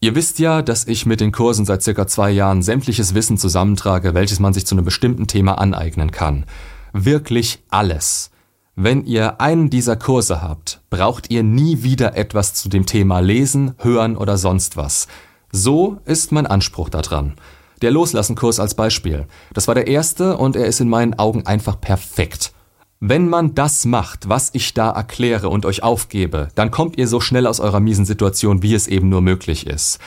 Ihr 0.00 0.14
wisst 0.14 0.38
ja, 0.38 0.60
dass 0.60 0.86
ich 0.86 1.06
mit 1.06 1.20
den 1.20 1.32
Kursen 1.32 1.64
seit 1.64 1.82
circa 1.82 2.06
zwei 2.06 2.30
Jahren 2.30 2.60
sämtliches 2.60 3.14
Wissen 3.14 3.38
zusammentrage, 3.38 4.12
welches 4.12 4.38
man 4.38 4.52
sich 4.52 4.66
zu 4.66 4.74
einem 4.74 4.84
bestimmten 4.84 5.26
Thema 5.26 5.58
aneignen 5.58 6.10
kann. 6.10 6.44
Wirklich 6.92 7.60
alles. 7.70 8.30
Wenn 8.76 9.04
ihr 9.04 9.40
einen 9.40 9.70
dieser 9.70 9.94
Kurse 9.94 10.42
habt, 10.42 10.80
braucht 10.90 11.30
ihr 11.30 11.44
nie 11.44 11.84
wieder 11.84 12.16
etwas 12.16 12.54
zu 12.54 12.68
dem 12.68 12.86
Thema 12.86 13.20
lesen, 13.20 13.74
hören 13.78 14.16
oder 14.16 14.36
sonst 14.36 14.76
was. 14.76 15.06
So 15.52 15.98
ist 16.06 16.32
mein 16.32 16.48
Anspruch 16.48 16.88
daran. 16.88 17.34
Der 17.82 17.92
Loslassen-Kurs 17.92 18.58
als 18.58 18.74
Beispiel. 18.74 19.26
Das 19.52 19.68
war 19.68 19.76
der 19.76 19.86
erste 19.86 20.36
und 20.36 20.56
er 20.56 20.66
ist 20.66 20.80
in 20.80 20.88
meinen 20.88 21.14
Augen 21.14 21.46
einfach 21.46 21.80
perfekt. 21.80 22.52
Wenn 22.98 23.28
man 23.28 23.54
das 23.54 23.84
macht, 23.84 24.28
was 24.28 24.50
ich 24.54 24.74
da 24.74 24.90
erkläre 24.90 25.50
und 25.50 25.66
euch 25.66 25.84
aufgebe, 25.84 26.48
dann 26.56 26.72
kommt 26.72 26.98
ihr 26.98 27.06
so 27.06 27.20
schnell 27.20 27.46
aus 27.46 27.60
eurer 27.60 27.78
miesen 27.78 28.04
Situation, 28.04 28.62
wie 28.62 28.74
es 28.74 28.88
eben 28.88 29.08
nur 29.08 29.20
möglich 29.20 29.68
ist. 29.68 30.00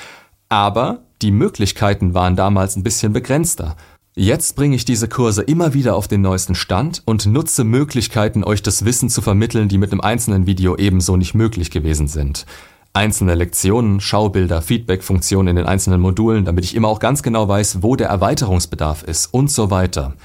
Aber 0.50 1.04
die 1.22 1.32
Möglichkeiten 1.32 2.14
waren 2.14 2.36
damals 2.36 2.76
ein 2.76 2.84
bisschen 2.84 3.14
begrenzter. 3.14 3.78
Jetzt 4.20 4.56
bringe 4.56 4.76
ich 4.76 4.84
diese 4.84 5.08
Kurse 5.08 5.44
immer 5.44 5.76
wieder 5.76 5.96
auf 5.96 6.08
den 6.08 6.22
neuesten 6.22 6.56
Stand 6.56 7.04
und 7.06 7.28
nutze 7.28 7.64
Möglichkeiten, 7.64 8.44
euch 8.44 8.64
das 8.64 8.84
Wissen 8.84 9.12
zu 9.12 9.22
vermitteln, 9.22 9.70
die 9.70 9.78
mit 9.78 9.92
einem 9.92 10.02
einzelnen 10.02 10.48
Video 10.48 10.76
ebenso 10.76 11.18
nicht 11.18 11.36
möglich 11.36 11.70
gewesen 11.70 12.08
sind. 12.08 12.48
Einzelne 12.94 13.36
Lektionen, 13.36 14.00
Schaubilder, 14.00 14.64
Feedback-Funktionen 14.64 15.50
in 15.50 15.56
den 15.56 15.68
einzelnen 15.68 16.02
Modulen, 16.02 16.46
damit 16.46 16.66
ich 16.66 16.74
immer 16.74 16.88
auch 16.88 16.98
ganz 16.98 17.22
genau 17.22 17.48
weiß, 17.48 17.84
wo 17.84 17.96
der 17.96 18.08
Erweiterungsbedarf 18.08 19.04
ist 19.04 19.28
und 19.28 19.52
so 19.52 19.70
weiter. 19.70 20.16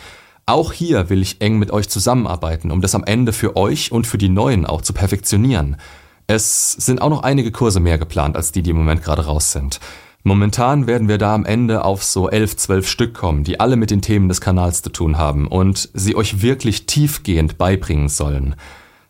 Auch 0.47 0.73
hier 0.73 1.11
will 1.11 1.21
ich 1.21 1.43
eng 1.43 1.59
mit 1.59 1.71
euch 1.71 1.91
zusammenarbeiten, 1.91 2.71
um 2.71 2.81
das 2.81 2.95
am 2.95 3.05
Ende 3.05 3.35
für 3.35 3.57
euch 3.57 3.93
und 3.93 4.07
für 4.07 4.17
die 4.17 4.31
Neuen 4.31 4.65
auch 4.65 4.81
zu 4.81 4.95
perfektionieren. 4.95 5.77
Es 6.27 6.73
sind 6.73 7.03
auch 7.03 7.11
noch 7.11 7.25
einige 7.25 7.53
Kurse 7.53 7.79
mehr 7.79 7.99
geplant 7.99 8.37
als 8.37 8.53
die, 8.53 8.63
die 8.63 8.71
im 8.71 8.79
Moment 8.79 9.03
gerade 9.03 9.27
raus 9.27 9.53
sind. 9.53 9.81
Momentan 10.25 10.87
werden 10.87 11.09
wir 11.09 11.19
da 11.19 11.35
am 11.35 11.45
Ende 11.45 11.85
auf 11.85 12.05
so 12.05 12.31
elf, 12.31 12.57
zwölf 12.57 12.89
Stück 12.89 13.13
kommen, 13.13 13.43
die 13.43 13.59
alle 13.59 13.75
mit 13.75 13.91
den 13.91 14.03
Themen 14.03 14.29
des 14.29 14.41
Kanals 14.41 14.83
zu 14.83 14.91
tun 14.91 15.19
haben 15.19 15.49
und 15.49 15.89
sie 15.95 16.15
euch 16.15 16.43
wirklich 16.43 16.87
tiefgehend 16.87 17.59
beibringen 17.59 18.09
sollen. 18.09 18.55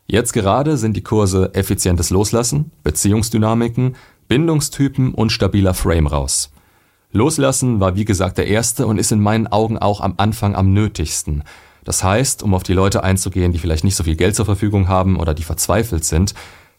Jetzt 0.07 0.33
gerade 0.33 0.79
sind 0.79 0.97
die 0.97 1.03
Kurse 1.03 1.51
effizientes 1.55 2.11
Loslassen, 2.11 2.71
Beziehungsdynamiken, 2.83 3.95
Bindungstypen 4.27 5.13
und 5.13 5.31
stabiler 5.31 5.75
Frame 5.75 6.07
raus. 6.07 6.51
Loslassen 7.13 7.79
war 7.79 7.95
wie 7.95 8.07
gesagt 8.07 8.39
der 8.39 8.47
erste 8.47 8.87
und 8.87 8.97
ist 8.97 9.13
in 9.13 9.21
meinen 9.21 9.47
Augen 9.47 9.77
auch 9.77 10.01
am 10.01 10.15
Anfang 10.17 10.55
am 10.55 10.73
nötigsten. 10.73 11.45
Das 11.85 12.03
heißt, 12.03 12.43
um 12.43 12.55
auf 12.55 12.63
die 12.63 12.73
Leute 12.73 13.05
einzugehen, 13.05 13.53
die 13.53 13.59
vielleicht 13.59 13.85
nicht 13.85 13.97
so 13.97 14.05
viel 14.05 14.17
Geld 14.17 14.35
zur 14.35 14.47
Verfügung 14.47 14.89
haben 14.89 15.19
oder 15.19 15.35
die 15.35 15.43
verzweifelt 15.43 16.05
sind, 16.05 16.33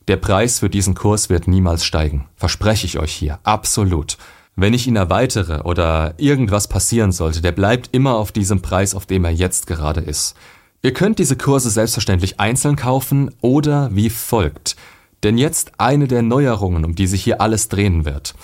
der 0.08 0.18
Preis 0.18 0.60
für 0.60 0.70
diesen 0.70 0.96
Kurs 0.96 1.30
wird 1.30 1.48
niemals 1.48 1.86
steigen. 1.86 2.26
Verspreche 2.36 2.86
ich 2.86 3.00
euch 3.00 3.14
hier. 3.14 3.40
Absolut. 3.44 4.18
Wenn 4.56 4.74
ich 4.74 4.86
ihn 4.86 4.96
erweitere 4.96 5.62
oder 5.64 6.14
irgendwas 6.18 6.68
passieren 6.68 7.12
sollte, 7.12 7.42
der 7.42 7.54
bleibt 7.54 7.90
immer 7.92 8.16
auf 8.16 8.32
diesem 8.32 8.62
Preis, 8.62 8.94
auf 8.94 9.06
dem 9.06 9.26
er 9.26 9.32
jetzt 9.32 9.66
gerade 9.66 10.02
ist. 10.02 10.36
Ihr 10.82 10.94
könnt 10.94 11.18
diese 11.18 11.38
Kurse 11.38 11.70
selbstverständlich 11.70 12.40
einzeln 12.40 12.76
kaufen 12.76 13.34
oder 13.42 13.90
wie 13.94 14.10
folgt. 14.10 14.76
Denn 15.24 15.38
jetzt 15.38 15.72
eine 15.80 16.08
der 16.08 16.22
Neuerungen, 16.22 16.84
um 16.84 16.94
die 16.96 17.08
sich 17.08 17.24
hier 17.24 17.40
alles 17.40 17.70
drehen 17.70 18.04
wird. 18.04 18.36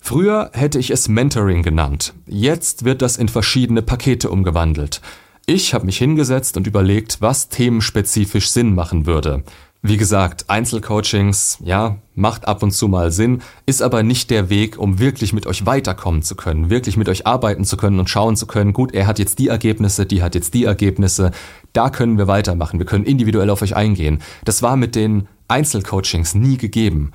Früher 0.00 0.50
hätte 0.54 0.78
ich 0.78 0.90
es 0.90 1.08
Mentoring 1.08 1.62
genannt. 1.62 2.14
Jetzt 2.26 2.84
wird 2.84 3.02
das 3.02 3.16
in 3.16 3.28
verschiedene 3.28 3.82
Pakete 3.82 4.30
umgewandelt. 4.30 5.02
Ich 5.46 5.74
habe 5.74 5.86
mich 5.86 5.98
hingesetzt 5.98 6.56
und 6.56 6.68
überlegt, 6.68 7.20
was 7.20 7.48
themenspezifisch 7.48 8.50
Sinn 8.50 8.74
machen 8.74 9.04
würde. 9.04 9.42
Wie 9.82 9.96
gesagt, 9.96 10.50
Einzelcoachings, 10.50 11.56
ja, 11.64 11.96
macht 12.14 12.46
ab 12.46 12.62
und 12.62 12.70
zu 12.70 12.86
mal 12.86 13.10
Sinn, 13.10 13.40
ist 13.64 13.80
aber 13.80 14.02
nicht 14.02 14.28
der 14.28 14.50
Weg, 14.50 14.78
um 14.78 14.98
wirklich 14.98 15.32
mit 15.32 15.46
euch 15.46 15.64
weiterkommen 15.64 16.20
zu 16.20 16.34
können, 16.34 16.68
wirklich 16.68 16.98
mit 16.98 17.08
euch 17.08 17.26
arbeiten 17.26 17.64
zu 17.64 17.78
können 17.78 17.98
und 17.98 18.10
schauen 18.10 18.36
zu 18.36 18.46
können, 18.46 18.74
gut, 18.74 18.92
er 18.92 19.06
hat 19.06 19.18
jetzt 19.18 19.38
die 19.38 19.48
Ergebnisse, 19.48 20.04
die 20.04 20.22
hat 20.22 20.34
jetzt 20.34 20.52
die 20.52 20.64
Ergebnisse, 20.64 21.30
da 21.72 21.88
können 21.88 22.18
wir 22.18 22.26
weitermachen, 22.26 22.78
wir 22.78 22.84
können 22.84 23.06
individuell 23.06 23.48
auf 23.48 23.62
euch 23.62 23.74
eingehen. 23.74 24.20
Das 24.44 24.60
war 24.60 24.76
mit 24.76 24.94
den 24.94 25.28
Einzelcoachings 25.48 26.34
nie 26.34 26.58
gegeben. 26.58 27.12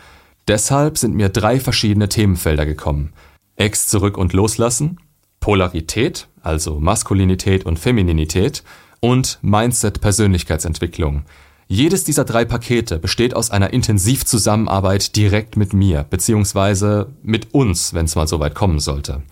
Deshalb 0.47 0.97
sind 0.97 1.13
mir 1.13 1.29
drei 1.29 1.59
verschiedene 1.59 2.09
Themenfelder 2.09 2.65
gekommen. 2.65 3.13
Ex 3.57 3.87
zurück 3.89 4.17
und 4.17 4.33
loslassen, 4.33 4.97
Polarität, 5.39 6.27
also 6.41 6.79
Maskulinität 6.79 7.63
und 7.63 7.77
Femininität 7.77 8.63
und 9.01 9.37
Mindset 9.43 10.01
Persönlichkeitsentwicklung. 10.01 11.25
Jedes 11.67 12.03
dieser 12.03 12.25
drei 12.25 12.45
Pakete 12.45 12.99
besteht 12.99 13.35
aus 13.35 13.49
einer 13.49 13.73
Intensivzusammenarbeit 13.73 15.15
direkt 15.15 15.57
mit 15.57 15.73
mir, 15.73 16.05
beziehungsweise 16.09 17.07
mit 17.23 17.53
uns, 17.53 17.93
wenn 17.93 18.05
es 18.05 18.15
mal 18.15 18.27
so 18.27 18.39
weit 18.39 18.53
kommen 18.53 18.79
sollte. 18.79 19.23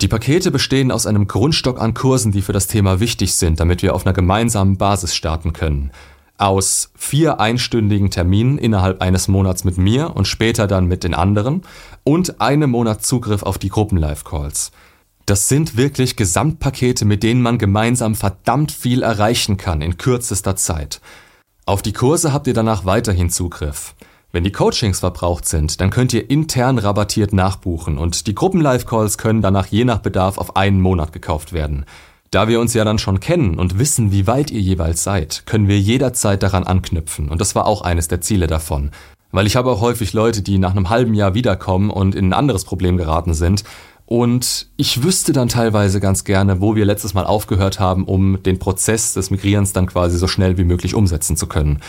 Die 0.00 0.08
Pakete 0.08 0.50
bestehen 0.50 0.90
aus 0.90 1.06
einem 1.06 1.26
Grundstock 1.26 1.80
an 1.80 1.94
Kursen, 1.94 2.32
die 2.32 2.42
für 2.42 2.52
das 2.52 2.66
Thema 2.66 3.00
wichtig 3.00 3.34
sind, 3.34 3.60
damit 3.60 3.82
wir 3.82 3.94
auf 3.94 4.06
einer 4.06 4.12
gemeinsamen 4.12 4.76
Basis 4.76 5.14
starten 5.14 5.52
können 5.52 5.90
aus 6.36 6.90
vier 6.96 7.40
einstündigen 7.40 8.10
Terminen 8.10 8.58
innerhalb 8.58 9.00
eines 9.00 9.28
Monats 9.28 9.64
mit 9.64 9.78
mir 9.78 10.16
und 10.16 10.26
später 10.26 10.66
dann 10.66 10.86
mit 10.86 11.04
den 11.04 11.14
anderen 11.14 11.62
und 12.02 12.40
einem 12.40 12.70
Monat 12.70 13.04
Zugriff 13.04 13.42
auf 13.42 13.58
die 13.58 13.68
Gruppen-Live-Calls. 13.68 14.72
Das 15.26 15.48
sind 15.48 15.76
wirklich 15.76 16.16
Gesamtpakete, 16.16 17.04
mit 17.04 17.22
denen 17.22 17.40
man 17.40 17.58
gemeinsam 17.58 18.14
verdammt 18.14 18.72
viel 18.72 19.02
erreichen 19.02 19.56
kann 19.56 19.80
in 19.80 19.96
kürzester 19.96 20.56
Zeit. 20.56 21.00
Auf 21.66 21.80
die 21.80 21.94
Kurse 21.94 22.34
habt 22.34 22.46
ihr 22.46 22.52
danach 22.52 22.84
weiterhin 22.84 23.30
Zugriff. 23.30 23.94
Wenn 24.32 24.44
die 24.44 24.52
Coachings 24.52 25.00
verbraucht 25.00 25.48
sind, 25.48 25.80
dann 25.80 25.88
könnt 25.88 26.12
ihr 26.12 26.28
intern 26.28 26.76
rabattiert 26.76 27.32
nachbuchen 27.32 27.96
und 27.96 28.26
die 28.26 28.34
Gruppen-Live-Calls 28.34 29.16
können 29.16 29.40
danach 29.40 29.68
je 29.68 29.86
nach 29.86 30.00
Bedarf 30.00 30.36
auf 30.36 30.56
einen 30.56 30.82
Monat 30.82 31.14
gekauft 31.14 31.54
werden. 31.54 31.86
Da 32.30 32.48
wir 32.48 32.60
uns 32.60 32.74
ja 32.74 32.84
dann 32.84 32.98
schon 32.98 33.18
kennen 33.18 33.58
und 33.58 33.78
wissen, 33.78 34.12
wie 34.12 34.26
weit 34.26 34.50
ihr 34.50 34.60
jeweils 34.60 35.04
seid, 35.04 35.44
können 35.46 35.66
wir 35.66 35.80
jederzeit 35.80 36.42
daran 36.42 36.64
anknüpfen. 36.64 37.30
Und 37.30 37.40
das 37.40 37.54
war 37.54 37.66
auch 37.66 37.80
eines 37.80 38.08
der 38.08 38.20
Ziele 38.20 38.46
davon. 38.46 38.90
Weil 39.32 39.46
ich 39.46 39.56
habe 39.56 39.70
auch 39.70 39.80
häufig 39.80 40.12
Leute, 40.12 40.42
die 40.42 40.58
nach 40.58 40.72
einem 40.72 40.90
halben 40.90 41.14
Jahr 41.14 41.32
wiederkommen 41.32 41.88
und 41.88 42.14
in 42.14 42.28
ein 42.28 42.32
anderes 42.34 42.66
Problem 42.66 42.98
geraten 42.98 43.32
sind. 43.32 43.64
Und 44.06 44.68
ich 44.76 45.02
wüsste 45.02 45.32
dann 45.32 45.48
teilweise 45.48 45.98
ganz 45.98 46.24
gerne, 46.24 46.60
wo 46.60 46.76
wir 46.76 46.84
letztes 46.84 47.14
Mal 47.14 47.24
aufgehört 47.24 47.80
haben, 47.80 48.04
um 48.04 48.42
den 48.42 48.58
Prozess 48.58 49.14
des 49.14 49.30
Migrierens 49.30 49.72
dann 49.72 49.86
quasi 49.86 50.18
so 50.18 50.28
schnell 50.28 50.58
wie 50.58 50.64
möglich 50.64 50.94
umsetzen 50.94 51.36
zu 51.36 51.46
können. 51.46 51.80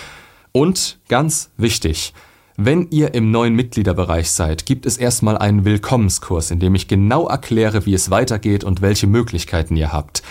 Und 0.54 1.00
ganz 1.10 1.50
wichtig, 1.58 2.14
wenn 2.58 2.88
ihr 2.90 3.14
im 3.14 3.32
neuen 3.32 3.54
Mitgliederbereich 3.54 4.32
seid, 4.32 4.66
gibt 4.66 4.86
es 4.86 4.98
erstmal 4.98 5.38
einen 5.38 5.66
Willkommenskurs, 5.66 6.52
in 6.52 6.62
dem 6.62 6.74
ich 6.74 6.88
genau 6.88 7.28
erkläre, 7.28 7.86
wie 7.86 7.94
es 7.94 8.10
weitergeht 8.10 8.64
und 8.64 8.82
welche 8.82 9.08
Möglichkeiten 9.08 9.76
ihr 9.76 9.92
habt. 9.92 10.24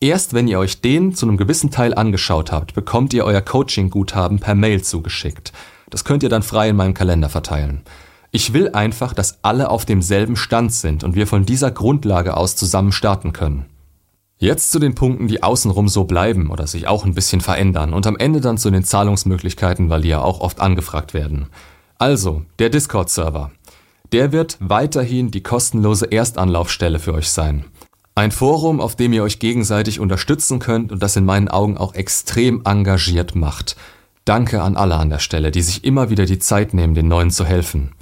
Erst 0.00 0.34
wenn 0.34 0.48
ihr 0.48 0.58
euch 0.58 0.80
den 0.80 1.14
zu 1.14 1.26
einem 1.26 1.36
gewissen 1.36 1.70
Teil 1.70 1.94
angeschaut 1.94 2.50
habt, 2.50 2.74
bekommt 2.74 3.14
ihr 3.14 3.24
euer 3.24 3.40
Coaching-Guthaben 3.40 4.40
per 4.40 4.56
Mail 4.56 4.82
zugeschickt. 4.82 5.52
Das 5.88 6.04
könnt 6.04 6.24
ihr 6.24 6.28
dann 6.28 6.42
frei 6.42 6.70
in 6.70 6.76
meinem 6.76 6.94
Kalender 6.94 7.28
verteilen. 7.28 7.82
Ich 8.30 8.52
will 8.52 8.70
einfach, 8.70 9.14
dass 9.14 9.38
alle 9.42 9.70
auf 9.70 9.86
demselben 9.86 10.36
Stand 10.36 10.72
sind 10.72 11.02
und 11.02 11.14
wir 11.14 11.26
von 11.26 11.46
dieser 11.46 11.70
Grundlage 11.70 12.36
aus 12.36 12.56
zusammen 12.56 12.92
starten 12.92 13.32
können. 13.32 13.64
Jetzt 14.38 14.70
zu 14.70 14.78
den 14.78 14.94
Punkten, 14.94 15.26
die 15.26 15.42
außenrum 15.42 15.88
so 15.88 16.04
bleiben 16.04 16.50
oder 16.50 16.66
sich 16.66 16.86
auch 16.86 17.04
ein 17.04 17.14
bisschen 17.14 17.40
verändern 17.40 17.92
und 17.92 18.06
am 18.06 18.16
Ende 18.16 18.40
dann 18.40 18.58
zu 18.58 18.70
den 18.70 18.84
Zahlungsmöglichkeiten, 18.84 19.90
weil 19.90 20.02
die 20.02 20.08
ja 20.08 20.20
auch 20.20 20.40
oft 20.40 20.60
angefragt 20.60 21.14
werden. 21.14 21.46
Also, 21.98 22.42
der 22.60 22.70
Discord-Server. 22.70 23.50
Der 24.12 24.30
wird 24.30 24.56
weiterhin 24.60 25.30
die 25.30 25.42
kostenlose 25.42 26.06
Erstanlaufstelle 26.06 26.98
für 26.98 27.14
euch 27.14 27.30
sein. 27.30 27.64
Ein 28.14 28.30
Forum, 28.30 28.80
auf 28.80 28.94
dem 28.94 29.12
ihr 29.12 29.22
euch 29.22 29.38
gegenseitig 29.38 30.00
unterstützen 30.00 30.60
könnt 30.60 30.92
und 30.92 31.02
das 31.02 31.16
in 31.16 31.24
meinen 31.24 31.48
Augen 31.48 31.76
auch 31.76 31.94
extrem 31.94 32.62
engagiert 32.64 33.34
macht. 33.34 33.76
Danke 34.24 34.62
an 34.62 34.76
alle 34.76 34.96
an 34.96 35.10
der 35.10 35.18
Stelle, 35.18 35.50
die 35.50 35.62
sich 35.62 35.84
immer 35.84 36.10
wieder 36.10 36.26
die 36.26 36.38
Zeit 36.38 36.74
nehmen, 36.74 36.94
den 36.94 37.08
Neuen 37.08 37.30
zu 37.30 37.44
helfen. 37.44 37.92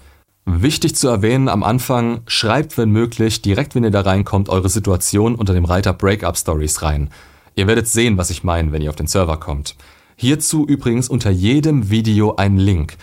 Wichtig 0.48 0.94
zu 0.94 1.08
erwähnen 1.08 1.48
am 1.48 1.64
Anfang, 1.64 2.20
schreibt 2.28 2.78
wenn 2.78 2.90
möglich, 2.90 3.42
direkt 3.42 3.74
wenn 3.74 3.82
ihr 3.82 3.90
da 3.90 4.02
reinkommt, 4.02 4.48
eure 4.48 4.68
Situation 4.68 5.34
unter 5.34 5.52
dem 5.52 5.64
Reiter 5.64 5.92
Breakup 5.92 6.38
Stories 6.38 6.82
rein. 6.82 7.10
Ihr 7.56 7.66
werdet 7.66 7.88
sehen, 7.88 8.16
was 8.16 8.30
ich 8.30 8.44
meine, 8.44 8.70
wenn 8.70 8.80
ihr 8.80 8.90
auf 8.90 8.96
den 8.96 9.08
Server 9.08 9.38
kommt. 9.38 9.74
Hierzu 10.14 10.64
übrigens 10.64 11.08
unter 11.08 11.30
jedem 11.30 11.90
Video 11.90 12.36
ein 12.36 12.58
Link. 12.58 12.96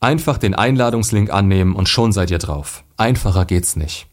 Einfach 0.00 0.38
den 0.38 0.56
Einladungslink 0.56 1.32
annehmen 1.32 1.76
und 1.76 1.88
schon 1.88 2.10
seid 2.10 2.32
ihr 2.32 2.38
drauf. 2.38 2.82
Einfacher 2.96 3.44
geht's 3.44 3.76
nicht. 3.76 4.08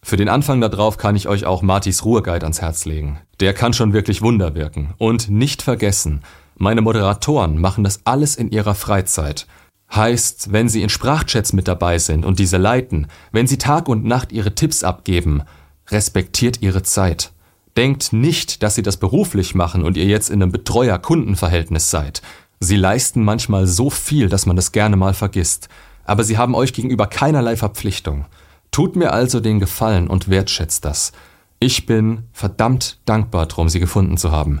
Für 0.00 0.16
den 0.16 0.28
Anfang 0.28 0.60
da 0.60 0.68
drauf 0.68 0.96
kann 0.96 1.16
ich 1.16 1.26
euch 1.26 1.44
auch 1.44 1.62
Martis 1.62 2.04
Ruheguide 2.04 2.44
ans 2.44 2.62
Herz 2.62 2.84
legen. 2.84 3.18
Der 3.40 3.52
kann 3.52 3.72
schon 3.72 3.92
wirklich 3.92 4.22
Wunder 4.22 4.54
wirken. 4.54 4.94
Und 4.98 5.28
nicht 5.28 5.60
vergessen, 5.60 6.22
meine 6.56 6.82
Moderatoren 6.82 7.60
machen 7.60 7.82
das 7.82 8.00
alles 8.04 8.36
in 8.36 8.50
ihrer 8.50 8.76
Freizeit. 8.76 9.48
Heißt, 9.94 10.52
wenn 10.52 10.68
Sie 10.68 10.82
in 10.82 10.90
Sprachchats 10.90 11.52
mit 11.52 11.66
dabei 11.66 11.98
sind 11.98 12.24
und 12.24 12.38
diese 12.38 12.58
leiten, 12.58 13.06
wenn 13.32 13.46
Sie 13.46 13.58
Tag 13.58 13.88
und 13.88 14.04
Nacht 14.04 14.32
Ihre 14.32 14.54
Tipps 14.54 14.84
abgeben, 14.84 15.42
respektiert 15.88 16.60
Ihre 16.60 16.82
Zeit. 16.82 17.32
Denkt 17.76 18.12
nicht, 18.12 18.62
dass 18.62 18.74
Sie 18.74 18.82
das 18.82 18.96
beruflich 18.96 19.54
machen 19.54 19.84
und 19.84 19.96
ihr 19.96 20.04
jetzt 20.06 20.30
in 20.30 20.42
einem 20.42 20.52
Betreuer-Kundenverhältnis 20.52 21.90
seid. 21.90 22.22
Sie 22.60 22.76
leisten 22.76 23.24
manchmal 23.24 23.66
so 23.66 23.88
viel, 23.88 24.28
dass 24.28 24.46
man 24.46 24.56
das 24.56 24.72
gerne 24.72 24.96
mal 24.96 25.14
vergisst. 25.14 25.68
Aber 26.04 26.24
Sie 26.24 26.36
haben 26.38 26.54
euch 26.54 26.72
gegenüber 26.72 27.06
keinerlei 27.06 27.56
Verpflichtung. 27.56 28.26
Tut 28.70 28.96
mir 28.96 29.12
also 29.12 29.40
den 29.40 29.60
Gefallen 29.60 30.08
und 30.08 30.28
wertschätzt 30.28 30.84
das. 30.84 31.12
Ich 31.60 31.86
bin 31.86 32.24
verdammt 32.32 32.98
dankbar 33.04 33.46
drum, 33.46 33.68
Sie 33.68 33.80
gefunden 33.80 34.16
zu 34.16 34.32
haben. 34.32 34.60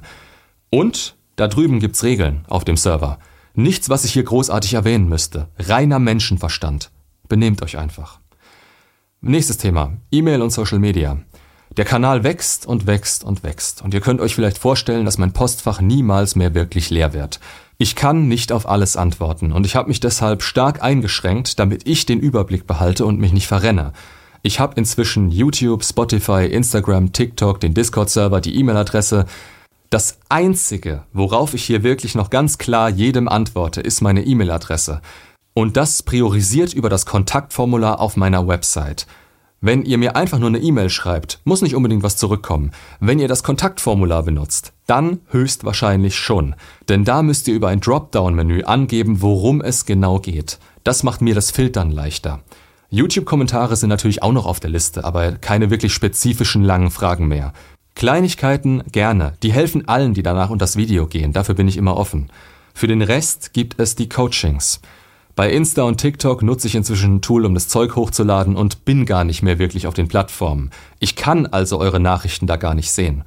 Und 0.70 1.16
Da 1.36 1.46
drüben 1.46 1.78
gibt's 1.78 2.02
Regeln 2.02 2.44
auf 2.48 2.64
dem 2.64 2.76
Server. 2.76 3.20
Nichts, 3.58 3.88
was 3.88 4.04
ich 4.04 4.12
hier 4.12 4.22
großartig 4.22 4.74
erwähnen 4.74 5.08
müsste. 5.08 5.48
Reiner 5.58 5.98
Menschenverstand. 5.98 6.92
Benehmt 7.26 7.60
euch 7.60 7.76
einfach. 7.76 8.20
Nächstes 9.20 9.56
Thema. 9.56 9.96
E-Mail 10.12 10.42
und 10.42 10.50
Social 10.50 10.78
Media. 10.78 11.18
Der 11.76 11.84
Kanal 11.84 12.22
wächst 12.22 12.66
und 12.66 12.86
wächst 12.86 13.24
und 13.24 13.42
wächst. 13.42 13.82
Und 13.82 13.94
ihr 13.94 14.00
könnt 14.00 14.20
euch 14.20 14.36
vielleicht 14.36 14.58
vorstellen, 14.58 15.04
dass 15.04 15.18
mein 15.18 15.32
Postfach 15.32 15.80
niemals 15.80 16.36
mehr 16.36 16.54
wirklich 16.54 16.90
leer 16.90 17.14
wird. 17.14 17.40
Ich 17.78 17.96
kann 17.96 18.28
nicht 18.28 18.52
auf 18.52 18.68
alles 18.68 18.96
antworten 18.96 19.50
und 19.50 19.66
ich 19.66 19.74
habe 19.74 19.88
mich 19.88 19.98
deshalb 19.98 20.44
stark 20.44 20.80
eingeschränkt, 20.80 21.58
damit 21.58 21.84
ich 21.88 22.06
den 22.06 22.20
Überblick 22.20 22.64
behalte 22.64 23.06
und 23.06 23.18
mich 23.18 23.32
nicht 23.32 23.48
verrenne. 23.48 23.92
Ich 24.42 24.60
habe 24.60 24.74
inzwischen 24.76 25.32
YouTube, 25.32 25.82
Spotify, 25.82 26.46
Instagram, 26.46 27.12
TikTok, 27.12 27.58
den 27.58 27.74
Discord-Server, 27.74 28.40
die 28.40 28.54
E-Mail-Adresse. 28.54 29.26
Das 29.90 30.18
Einzige, 30.28 31.04
worauf 31.14 31.54
ich 31.54 31.64
hier 31.64 31.82
wirklich 31.82 32.14
noch 32.14 32.28
ganz 32.28 32.58
klar 32.58 32.90
jedem 32.90 33.26
antworte, 33.26 33.80
ist 33.80 34.02
meine 34.02 34.22
E-Mail-Adresse. 34.22 35.00
Und 35.54 35.78
das 35.78 36.02
priorisiert 36.02 36.74
über 36.74 36.90
das 36.90 37.06
Kontaktformular 37.06 37.98
auf 37.98 38.14
meiner 38.14 38.46
Website. 38.46 39.06
Wenn 39.62 39.84
ihr 39.86 39.96
mir 39.96 40.14
einfach 40.14 40.38
nur 40.38 40.50
eine 40.50 40.58
E-Mail 40.58 40.90
schreibt, 40.90 41.40
muss 41.44 41.62
nicht 41.62 41.74
unbedingt 41.74 42.02
was 42.02 42.18
zurückkommen. 42.18 42.72
Wenn 43.00 43.18
ihr 43.18 43.28
das 43.28 43.42
Kontaktformular 43.42 44.24
benutzt, 44.24 44.74
dann 44.86 45.20
höchstwahrscheinlich 45.30 46.16
schon. 46.16 46.54
Denn 46.90 47.06
da 47.06 47.22
müsst 47.22 47.48
ihr 47.48 47.54
über 47.54 47.68
ein 47.68 47.80
Dropdown-Menü 47.80 48.64
angeben, 48.64 49.22
worum 49.22 49.62
es 49.62 49.86
genau 49.86 50.18
geht. 50.18 50.58
Das 50.84 51.02
macht 51.02 51.22
mir 51.22 51.34
das 51.34 51.50
Filtern 51.50 51.90
leichter. 51.90 52.40
YouTube-Kommentare 52.90 53.74
sind 53.74 53.88
natürlich 53.88 54.22
auch 54.22 54.32
noch 54.32 54.46
auf 54.46 54.60
der 54.60 54.70
Liste, 54.70 55.04
aber 55.04 55.32
keine 55.32 55.70
wirklich 55.70 55.94
spezifischen 55.94 56.62
langen 56.62 56.90
Fragen 56.90 57.26
mehr. 57.26 57.54
Kleinigkeiten 57.98 58.84
gerne, 58.92 59.32
die 59.42 59.52
helfen 59.52 59.88
allen, 59.88 60.14
die 60.14 60.22
danach 60.22 60.50
unter 60.50 60.62
das 60.62 60.76
Video 60.76 61.08
gehen, 61.08 61.32
dafür 61.32 61.56
bin 61.56 61.66
ich 61.66 61.76
immer 61.76 61.96
offen. 61.96 62.30
Für 62.72 62.86
den 62.86 63.02
Rest 63.02 63.52
gibt 63.52 63.80
es 63.80 63.96
die 63.96 64.08
Coachings. 64.08 64.80
Bei 65.34 65.50
Insta 65.50 65.82
und 65.82 65.98
TikTok 65.98 66.42
nutze 66.42 66.68
ich 66.68 66.76
inzwischen 66.76 67.16
ein 67.16 67.22
Tool, 67.22 67.44
um 67.44 67.54
das 67.54 67.66
Zeug 67.66 67.96
hochzuladen 67.96 68.54
und 68.54 68.84
bin 68.84 69.04
gar 69.04 69.24
nicht 69.24 69.42
mehr 69.42 69.58
wirklich 69.58 69.88
auf 69.88 69.94
den 69.94 70.06
Plattformen. 70.06 70.70
Ich 71.00 71.16
kann 71.16 71.46
also 71.46 71.80
eure 71.80 71.98
Nachrichten 71.98 72.46
da 72.46 72.54
gar 72.54 72.76
nicht 72.76 72.92
sehen. 72.92 73.24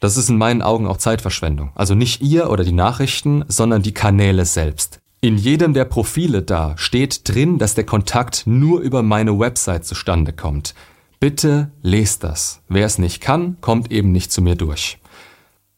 Das 0.00 0.16
ist 0.16 0.28
in 0.28 0.36
meinen 0.36 0.62
Augen 0.62 0.88
auch 0.88 0.96
Zeitverschwendung. 0.96 1.70
Also 1.76 1.94
nicht 1.94 2.20
ihr 2.20 2.50
oder 2.50 2.64
die 2.64 2.72
Nachrichten, 2.72 3.44
sondern 3.46 3.82
die 3.82 3.94
Kanäle 3.94 4.46
selbst. 4.46 4.98
In 5.20 5.36
jedem 5.38 5.74
der 5.74 5.84
Profile 5.84 6.42
da 6.42 6.74
steht 6.76 7.32
drin, 7.32 7.58
dass 7.58 7.76
der 7.76 7.86
Kontakt 7.86 8.48
nur 8.48 8.80
über 8.80 9.04
meine 9.04 9.38
Website 9.38 9.84
zustande 9.84 10.32
kommt. 10.32 10.74
Bitte 11.20 11.72
lest 11.82 12.22
das. 12.22 12.62
Wer 12.68 12.86
es 12.86 12.98
nicht 12.98 13.20
kann, 13.20 13.56
kommt 13.60 13.90
eben 13.90 14.12
nicht 14.12 14.30
zu 14.30 14.40
mir 14.40 14.54
durch. 14.54 14.98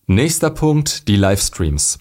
Nächster 0.06 0.50
Punkt, 0.50 1.08
die 1.08 1.16
Livestreams. 1.16 1.98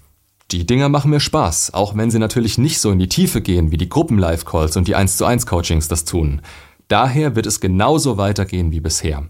Die 0.52 0.66
Dinger 0.66 0.90
machen 0.90 1.12
mir 1.12 1.20
Spaß, 1.20 1.74
auch 1.74 1.96
wenn 1.96 2.12
sie 2.12 2.20
natürlich 2.20 2.58
nicht 2.58 2.80
so 2.80 2.92
in 2.92 3.00
die 3.00 3.08
Tiefe 3.08 3.40
gehen 3.40 3.72
wie 3.72 3.78
die 3.78 3.88
Gruppen-Live-Calls 3.88 4.76
und 4.76 4.88
die 4.88 4.96
1 4.96 5.16
zu 5.16 5.26
1 5.26 5.46
Coachings 5.46 5.88
das 5.88 6.04
tun. 6.06 6.42
Daher 6.90 7.36
wird 7.36 7.46
es 7.46 7.62
genauso 7.62 8.18
weitergehen 8.18 8.72
wie 8.72 8.82
bisher. 8.82 9.28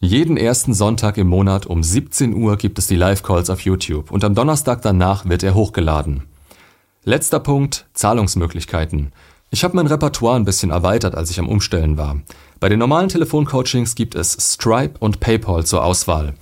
Jeden 0.00 0.36
ersten 0.36 0.74
Sonntag 0.74 1.16
im 1.16 1.28
Monat 1.28 1.64
um 1.64 1.82
17 1.82 2.34
Uhr 2.34 2.58
gibt 2.58 2.78
es 2.78 2.88
die 2.88 2.96
Live-Calls 2.96 3.48
auf 3.48 3.60
YouTube 3.60 4.10
und 4.10 4.24
am 4.24 4.34
Donnerstag 4.34 4.82
danach 4.82 5.24
wird 5.24 5.42
er 5.42 5.54
hochgeladen. 5.54 6.24
Letzter 7.04 7.40
Punkt, 7.40 7.86
Zahlungsmöglichkeiten. 7.94 9.12
Ich 9.50 9.62
habe 9.62 9.76
mein 9.76 9.86
Repertoire 9.86 10.36
ein 10.36 10.44
bisschen 10.44 10.70
erweitert, 10.70 11.14
als 11.14 11.30
ich 11.30 11.38
am 11.38 11.48
Umstellen 11.48 11.96
war. 11.96 12.20
Bei 12.58 12.68
den 12.68 12.80
normalen 12.80 13.08
Telefoncoachings 13.08 13.94
gibt 13.94 14.16
es 14.16 14.36
Stripe 14.40 14.98
und 14.98 15.20
PayPal 15.20 15.64
zur 15.64 15.84
Auswahl. 15.84 16.34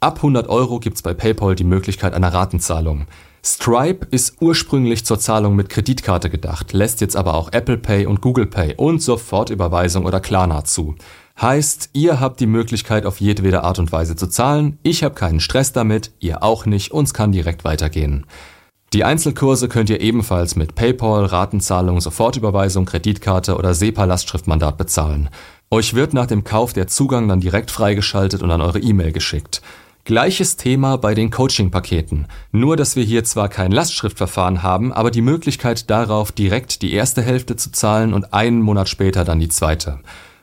Ab 0.00 0.16
100 0.16 0.48
Euro 0.48 0.80
gibt's 0.80 1.02
bei 1.02 1.12
PayPal 1.12 1.54
die 1.54 1.64
Möglichkeit 1.64 2.14
einer 2.14 2.32
Ratenzahlung. 2.32 3.06
Stripe 3.44 4.06
ist 4.10 4.40
ursprünglich 4.40 5.04
zur 5.04 5.20
Zahlung 5.20 5.54
mit 5.54 5.68
Kreditkarte 5.68 6.30
gedacht, 6.30 6.72
lässt 6.72 7.00
jetzt 7.00 7.14
aber 7.14 7.34
auch 7.34 7.52
Apple 7.52 7.76
Pay 7.76 8.06
und 8.06 8.20
Google 8.20 8.46
Pay 8.46 8.74
und 8.76 9.02
Sofortüberweisung 9.02 10.04
oder 10.04 10.20
Klarna 10.20 10.64
zu. 10.64 10.96
Heißt, 11.40 11.90
ihr 11.92 12.18
habt 12.18 12.40
die 12.40 12.46
Möglichkeit 12.46 13.04
auf 13.04 13.20
jedwede 13.20 13.62
Art 13.62 13.78
und 13.78 13.92
Weise 13.92 14.16
zu 14.16 14.26
zahlen, 14.26 14.78
ich 14.82 15.04
habe 15.04 15.14
keinen 15.14 15.40
Stress 15.40 15.72
damit, 15.72 16.12
ihr 16.18 16.42
auch 16.42 16.64
nicht, 16.66 16.90
uns 16.90 17.12
kann 17.12 17.30
direkt 17.30 17.64
weitergehen. 17.64 18.26
Die 18.96 19.04
Einzelkurse 19.04 19.68
könnt 19.68 19.90
ihr 19.90 20.00
ebenfalls 20.00 20.56
mit 20.56 20.74
PayPal, 20.74 21.26
Ratenzahlung, 21.26 22.00
Sofortüberweisung, 22.00 22.86
Kreditkarte 22.86 23.58
oder 23.58 23.74
SEPA-Lastschriftmandat 23.74 24.78
bezahlen. 24.78 25.28
Euch 25.70 25.92
wird 25.92 26.14
nach 26.14 26.24
dem 26.24 26.44
Kauf 26.44 26.72
der 26.72 26.86
Zugang 26.86 27.28
dann 27.28 27.40
direkt 27.40 27.70
freigeschaltet 27.70 28.42
und 28.42 28.50
an 28.50 28.62
eure 28.62 28.78
E-Mail 28.78 29.12
geschickt. 29.12 29.60
Gleiches 30.04 30.56
Thema 30.56 30.96
bei 30.96 31.14
den 31.14 31.30
Coaching-Paketen. 31.30 32.26
Nur, 32.52 32.78
dass 32.78 32.96
wir 32.96 33.04
hier 33.04 33.22
zwar 33.22 33.50
kein 33.50 33.70
Lastschriftverfahren 33.70 34.62
haben, 34.62 34.94
aber 34.94 35.10
die 35.10 35.20
Möglichkeit 35.20 35.90
darauf, 35.90 36.32
direkt 36.32 36.80
die 36.80 36.94
erste 36.94 37.20
Hälfte 37.20 37.56
zu 37.56 37.72
zahlen 37.72 38.14
und 38.14 38.32
einen 38.32 38.62
Monat 38.62 38.88
später 38.88 39.26
dann 39.26 39.40
die 39.40 39.50
zweite. 39.50 40.00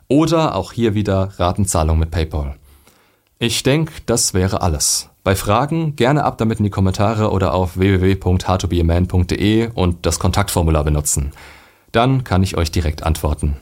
Oder 0.08 0.54
auch 0.54 0.74
hier 0.74 0.94
wieder 0.94 1.32
Ratenzahlung 1.39 1.98
mit 1.98 2.12
PayPal. 2.12 2.54
Ich 3.39 3.63
denke, 3.63 3.94
das 4.06 4.36
wäre 4.36 4.62
alles. 4.62 5.10
Bei 5.23 5.36
Fragen 5.36 5.95
gerne 5.95 6.25
ab 6.25 6.38
damit 6.38 6.59
in 6.59 6.65
die 6.65 6.69
Kommentare 6.69 7.31
oder 7.31 7.53
auf 7.53 7.77
www.howtobeaman.de 7.77 9.69
und 9.73 10.05
das 10.05 10.19
Kontaktformular 10.19 10.83
benutzen. 10.83 11.31
Dann 11.93 12.25
kann 12.25 12.43
ich 12.43 12.57
euch 12.57 12.71
direkt 12.71 13.03
antworten. 13.03 13.55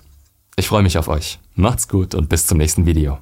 Ich 0.56 0.68
freue 0.68 0.82
mich 0.82 0.98
auf 0.98 1.08
euch. 1.08 1.40
Macht's 1.54 1.88
gut 1.88 2.16
und 2.16 2.30
bis 2.30 2.48
zum 2.48 2.58
nächsten 2.58 2.88
Video. 2.88 3.20